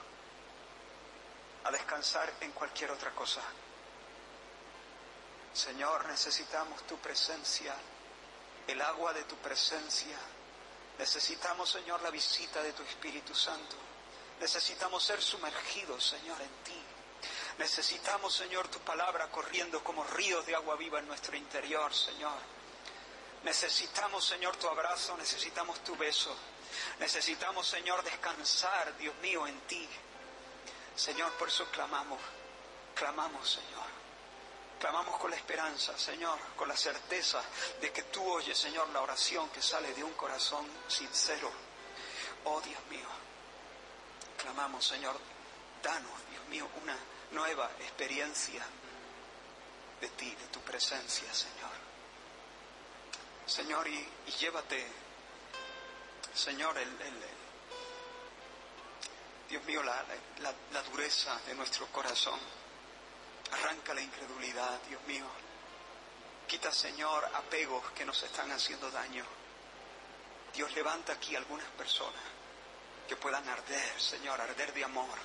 a 1.63 1.71
descansar 1.71 2.33
en 2.41 2.51
cualquier 2.51 2.91
otra 2.91 3.11
cosa. 3.11 3.41
Señor, 5.53 6.05
necesitamos 6.07 6.85
tu 6.85 6.97
presencia, 6.97 7.73
el 8.67 8.81
agua 8.81 9.13
de 9.13 9.23
tu 9.23 9.35
presencia. 9.37 10.17
Necesitamos, 10.99 11.69
Señor, 11.69 12.01
la 12.01 12.09
visita 12.09 12.61
de 12.61 12.73
tu 12.73 12.83
Espíritu 12.83 13.33
Santo. 13.33 13.75
Necesitamos 14.39 15.03
ser 15.03 15.21
sumergidos, 15.21 16.05
Señor, 16.05 16.39
en 16.41 16.63
ti. 16.63 16.81
Necesitamos, 17.57 18.35
Señor, 18.35 18.67
tu 18.67 18.79
palabra 18.79 19.29
corriendo 19.31 19.83
como 19.83 20.03
ríos 20.03 20.45
de 20.45 20.55
agua 20.55 20.75
viva 20.75 20.99
en 20.99 21.07
nuestro 21.07 21.35
interior, 21.35 21.93
Señor. 21.93 22.56
Necesitamos, 23.43 24.25
Señor, 24.25 24.55
tu 24.57 24.67
abrazo, 24.67 25.15
necesitamos 25.17 25.83
tu 25.83 25.95
beso. 25.95 26.35
Necesitamos, 26.99 27.67
Señor, 27.67 28.03
descansar, 28.03 28.97
Dios 28.97 29.15
mío, 29.17 29.47
en 29.47 29.59
ti. 29.61 29.87
Señor, 30.95 31.31
por 31.33 31.47
eso 31.47 31.65
clamamos, 31.71 32.19
clamamos, 32.95 33.49
Señor. 33.49 33.85
Clamamos 34.79 35.17
con 35.17 35.31
la 35.31 35.37
esperanza, 35.37 35.97
Señor, 35.97 36.37
con 36.55 36.67
la 36.67 36.77
certeza 36.77 37.41
de 37.81 37.91
que 37.91 38.03
tú 38.03 38.23
oyes, 38.31 38.57
Señor, 38.57 38.87
la 38.89 39.01
oración 39.01 39.49
que 39.49 39.61
sale 39.61 39.93
de 39.93 40.03
un 40.03 40.13
corazón 40.13 40.67
sincero. 40.87 41.51
Oh 42.43 42.61
Dios 42.61 42.79
mío, 42.89 43.07
clamamos, 44.37 44.85
Señor, 44.85 45.17
danos, 45.81 46.11
Dios 46.29 46.45
mío, 46.47 46.69
una 46.83 46.95
nueva 47.31 47.71
experiencia 47.79 48.63
de 49.99 50.09
ti, 50.09 50.29
de 50.29 50.47
tu 50.47 50.59
presencia, 50.61 51.33
Señor. 51.33 51.86
Señor, 53.47 53.87
y, 53.87 54.05
llévate, 54.39 54.85
Señor, 56.33 56.77
el, 56.77 56.89
Dios 59.49 59.63
mío, 59.63 59.81
la, 59.83 60.03
la, 60.41 60.83
dureza 60.83 61.39
de 61.47 61.55
nuestro 61.55 61.87
corazón. 61.87 62.37
Arranca 63.51 63.93
la 63.93 64.01
incredulidad, 64.01 64.81
Dios 64.89 65.01
mío. 65.07 65.25
Quita, 66.45 66.73
Señor, 66.73 67.23
apegos 67.33 67.89
que 67.91 68.03
nos 68.03 68.21
están 68.21 68.51
haciendo 68.51 68.91
daño. 68.91 69.25
Dios 70.53 70.73
levanta 70.73 71.13
aquí 71.13 71.33
algunas 71.33 71.67
personas 71.71 72.21
que 73.07 73.15
puedan 73.15 73.47
arder, 73.47 74.01
Señor, 74.01 74.41
arder 74.41 74.73
de 74.73 74.83
amor. 74.83 75.17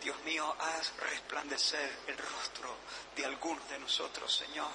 Dios 0.00 0.16
mío, 0.20 0.54
haz 0.60 0.96
resplandecer 0.98 1.98
el 2.06 2.16
rostro 2.16 2.76
de 3.16 3.24
algunos 3.24 3.68
de 3.68 3.80
nosotros, 3.80 4.32
Señor. 4.32 4.70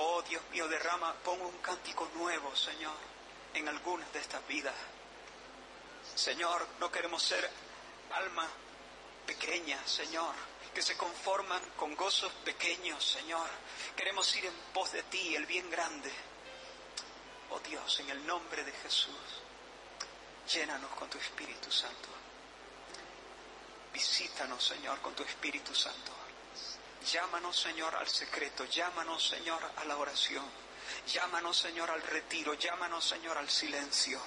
Oh 0.00 0.22
Dios 0.22 0.42
mío, 0.52 0.68
derrama, 0.68 1.12
pon 1.24 1.40
un 1.42 1.58
cántico 1.58 2.08
nuevo, 2.14 2.54
Señor, 2.54 2.94
en 3.52 3.68
algunas 3.68 4.12
de 4.12 4.20
estas 4.20 4.46
vidas. 4.46 4.74
Señor, 6.14 6.64
no 6.78 6.88
queremos 6.88 7.20
ser 7.20 7.50
almas 8.12 8.46
pequeñas, 9.26 9.90
Señor, 9.90 10.34
que 10.72 10.82
se 10.82 10.96
conforman 10.96 11.60
con 11.76 11.96
gozos 11.96 12.32
pequeños, 12.44 13.04
Señor. 13.04 13.48
Queremos 13.96 14.32
ir 14.36 14.46
en 14.46 14.54
pos 14.72 14.92
de 14.92 15.02
ti, 15.02 15.34
el 15.34 15.46
bien 15.46 15.68
grande. 15.68 16.12
Oh 17.50 17.58
Dios, 17.58 17.98
en 17.98 18.10
el 18.10 18.24
nombre 18.24 18.62
de 18.62 18.70
Jesús, 18.70 19.42
llénanos 20.52 20.92
con 20.92 21.10
tu 21.10 21.18
Espíritu 21.18 21.72
Santo. 21.72 22.08
Visítanos, 23.92 24.64
Señor, 24.64 25.00
con 25.00 25.12
tu 25.16 25.24
Espíritu 25.24 25.74
Santo. 25.74 26.17
Llámanos, 27.12 27.56
Señor, 27.58 27.94
al 27.94 28.06
secreto. 28.06 28.66
Llámanos, 28.66 29.28
Señor, 29.28 29.62
a 29.76 29.84
la 29.86 29.96
oración. 29.96 30.44
Llámanos, 31.06 31.56
Señor, 31.56 31.90
al 31.90 32.02
retiro. 32.02 32.52
Llámanos, 32.52 33.02
Señor, 33.02 33.38
al 33.38 33.48
silencio. 33.48 34.20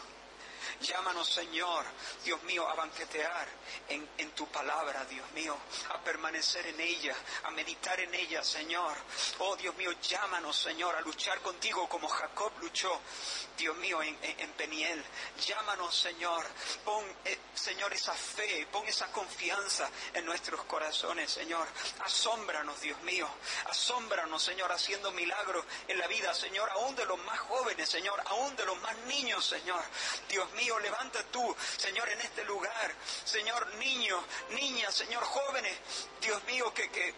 Llámanos, 0.82 1.29
Señor, 1.29 1.86
Dios 2.23 2.41
mío, 2.43 2.67
a 2.67 2.73
banquetear 2.73 3.47
en, 3.88 4.09
en, 4.17 4.32
tu 4.32 4.47
palabra, 4.47 5.05
Dios 5.05 5.29
mío, 5.32 5.55
a 5.89 5.99
permanecer 5.99 6.65
en 6.65 6.79
ella, 6.79 7.15
a 7.43 7.51
meditar 7.51 7.99
en 7.99 8.13
ella, 8.15 8.43
Señor. 8.43 8.95
Oh, 9.39 9.55
Dios 9.55 9.75
mío, 9.75 9.91
llámanos, 10.01 10.57
Señor, 10.57 10.95
a 10.95 11.01
luchar 11.01 11.39
contigo 11.41 11.88
como 11.88 12.07
Jacob 12.07 12.51
luchó, 12.61 12.99
Dios 13.57 13.75
mío, 13.77 14.01
en, 14.01 14.17
en, 14.21 14.51
Peniel. 14.53 15.03
Llámanos, 15.45 15.95
Señor. 15.95 16.45
Pon, 16.84 17.05
eh, 17.25 17.38
Señor, 17.53 17.93
esa 17.93 18.13
fe, 18.13 18.67
pon 18.71 18.88
esa 18.88 19.11
confianza 19.11 19.89
en 20.13 20.25
nuestros 20.25 20.63
corazones, 20.65 21.32
Señor. 21.32 21.67
Asómbranos, 22.03 22.82
Dios 22.82 22.99
mío. 23.01 23.27
Asómbranos, 23.65 24.41
Señor, 24.41 24.71
haciendo 24.71 25.11
milagros 25.11 25.63
en 25.88 25.99
la 25.99 26.07
vida, 26.07 26.34
Señor, 26.34 26.69
aún 26.71 26.95
de 26.95 27.05
los 27.05 27.19
más 27.19 27.39
jóvenes, 27.39 27.88
Señor, 27.89 28.21
aún 28.27 28.55
de 28.55 28.65
los 28.65 28.79
más 28.82 28.97
niños, 29.05 29.45
Señor. 29.45 29.84
Dios 30.27 30.51
mío, 30.53 30.70
levanta 30.80 31.24
tú, 31.32 31.55
Señor, 31.78 32.07
en 32.09 32.22
este 32.22 32.43
lugar, 32.45 32.93
Señor, 33.26 33.67
niños, 33.76 34.24
niñas, 34.51 34.93
Señor, 34.95 35.24
jóvenes, 35.24 35.78
Dios 36.22 36.43
mío, 36.45 36.74
que, 36.74 36.89
que, 36.89 37.13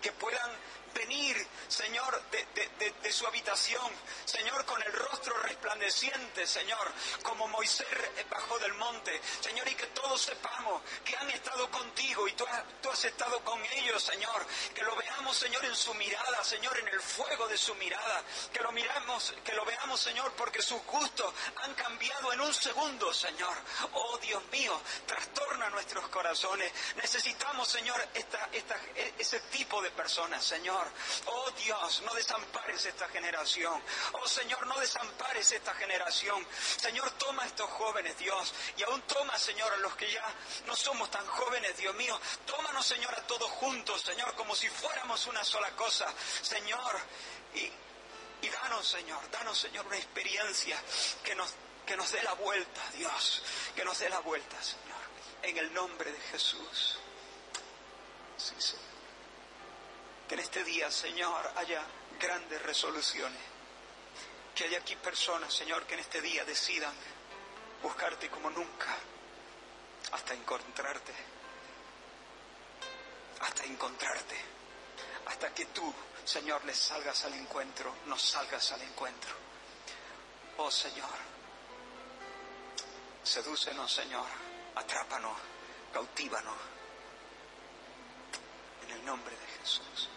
que 0.00 0.12
puedan 0.12 0.50
venir, 0.92 1.46
Señor, 1.68 2.22
de, 2.30 3.12
su 3.12 3.26
habitación, 3.26 3.90
Señor, 4.24 4.64
con 4.64 4.82
el 4.82 4.92
rostro 4.92 5.34
resplandeciente, 5.42 6.46
Señor, 6.46 6.92
como 7.22 7.46
Moisés 7.48 7.86
bajó 8.30 8.58
del 8.58 8.72
monte, 8.74 9.20
Señor, 9.40 9.68
y 9.68 9.74
que 9.74 9.86
todos 9.88 10.20
sepamos 10.22 10.82
que 11.04 11.14
han 11.16 11.28
estado 11.30 11.70
contigo 11.70 12.26
y 12.26 12.32
tú 12.32 12.46
has, 12.46 12.62
tú 12.80 12.90
has 12.90 13.04
estado 13.04 13.40
con 13.44 13.62
ellos, 13.64 14.02
Señor, 14.02 14.46
que 14.74 14.82
lo 14.82 14.96
veamos, 14.96 15.36
Señor, 15.36 15.64
en 15.64 15.76
su 15.76 15.92
mirada, 15.94 16.42
Señor, 16.42 16.78
en 16.78 16.88
el 16.88 17.00
fuego 17.00 17.46
de 17.48 17.58
su 17.58 17.74
mirada, 17.74 18.22
que 18.52 18.60
lo 18.60 18.72
miramos, 18.72 19.34
que 19.44 19.52
lo 19.52 19.64
veamos, 19.64 20.00
Señor, 20.00 20.32
porque 20.32 20.62
sus 20.62 20.82
gustos 20.86 21.32
han 21.56 21.74
cambiado 21.74 22.32
en 22.32 22.40
un 22.40 22.54
segundo, 22.54 23.12
Señor. 23.12 23.56
Oh 23.92 24.18
Dios 24.18 24.42
mío, 24.50 24.80
trastorna 25.06 25.68
nuestros 25.70 26.08
corazones. 26.08 26.72
Necesitamos, 26.96 27.68
Señor, 27.68 28.00
esta, 28.14 28.48
esta, 28.52 28.76
ese 29.18 29.40
tipo 29.40 29.82
de 29.82 29.90
personas, 29.90 30.44
Señor. 30.44 30.81
Oh 31.26 31.50
Dios, 31.52 32.02
no 32.02 32.14
desampares 32.14 32.84
esta 32.86 33.08
generación. 33.08 33.82
Oh 34.12 34.26
Señor, 34.26 34.66
no 34.66 34.78
desampares 34.78 35.52
esta 35.52 35.74
generación. 35.74 36.46
Señor, 36.80 37.10
toma 37.12 37.42
a 37.42 37.46
estos 37.46 37.70
jóvenes, 37.70 38.16
Dios, 38.18 38.54
y 38.76 38.82
aún 38.82 39.02
toma, 39.02 39.38
Señor, 39.38 39.72
a 39.72 39.76
los 39.76 39.94
que 39.96 40.10
ya 40.10 40.24
no 40.66 40.76
somos 40.76 41.10
tan 41.10 41.26
jóvenes, 41.26 41.76
Dios 41.76 41.94
mío. 41.94 42.18
Tómanos, 42.46 42.84
Señor, 42.86 43.14
a 43.14 43.26
todos 43.26 43.50
juntos, 43.52 44.02
Señor, 44.02 44.34
como 44.34 44.54
si 44.54 44.68
fuéramos 44.68 45.26
una 45.26 45.44
sola 45.44 45.70
cosa, 45.76 46.12
Señor. 46.42 47.00
Y, 47.54 47.70
y 48.42 48.48
danos, 48.48 48.86
Señor, 48.86 49.30
danos, 49.30 49.58
Señor, 49.58 49.86
una 49.86 49.96
experiencia 49.96 50.80
que 51.22 51.34
nos, 51.34 51.54
que 51.86 51.96
nos 51.96 52.10
dé 52.10 52.22
la 52.22 52.34
vuelta, 52.34 52.80
Dios, 52.94 53.42
que 53.74 53.84
nos 53.84 53.98
dé 53.98 54.08
la 54.08 54.20
vuelta, 54.20 54.60
Señor, 54.62 55.00
en 55.42 55.56
el 55.58 55.72
nombre 55.72 56.10
de 56.10 56.20
Jesús. 56.20 56.98
Sí, 58.36 58.54
Señor. 58.58 58.81
En 60.32 60.38
este 60.38 60.64
día, 60.64 60.90
Señor, 60.90 61.52
haya 61.56 61.84
grandes 62.18 62.62
resoluciones. 62.62 63.38
Que 64.54 64.64
haya 64.64 64.78
aquí 64.78 64.96
personas, 64.96 65.52
Señor, 65.52 65.84
que 65.84 65.92
en 65.92 66.00
este 66.00 66.22
día 66.22 66.42
decidan 66.46 66.94
buscarte 67.82 68.30
como 68.30 68.48
nunca, 68.48 68.96
hasta 70.12 70.32
encontrarte, 70.32 71.12
hasta 73.40 73.64
encontrarte, 73.64 74.36
hasta 75.26 75.52
que 75.52 75.66
tú, 75.66 75.92
Señor, 76.24 76.64
les 76.64 76.78
salgas 76.78 77.24
al 77.26 77.34
encuentro, 77.34 77.94
nos 78.06 78.22
salgas 78.22 78.72
al 78.72 78.80
encuentro. 78.80 79.34
Oh 80.56 80.70
Señor, 80.70 81.10
sedúcenos, 83.22 83.92
Señor, 83.92 84.28
atrápanos, 84.76 85.36
cautívanos, 85.92 86.56
en 88.84 88.90
el 88.92 89.04
nombre 89.04 89.36
de 89.36 89.46
Jesús. 89.60 90.08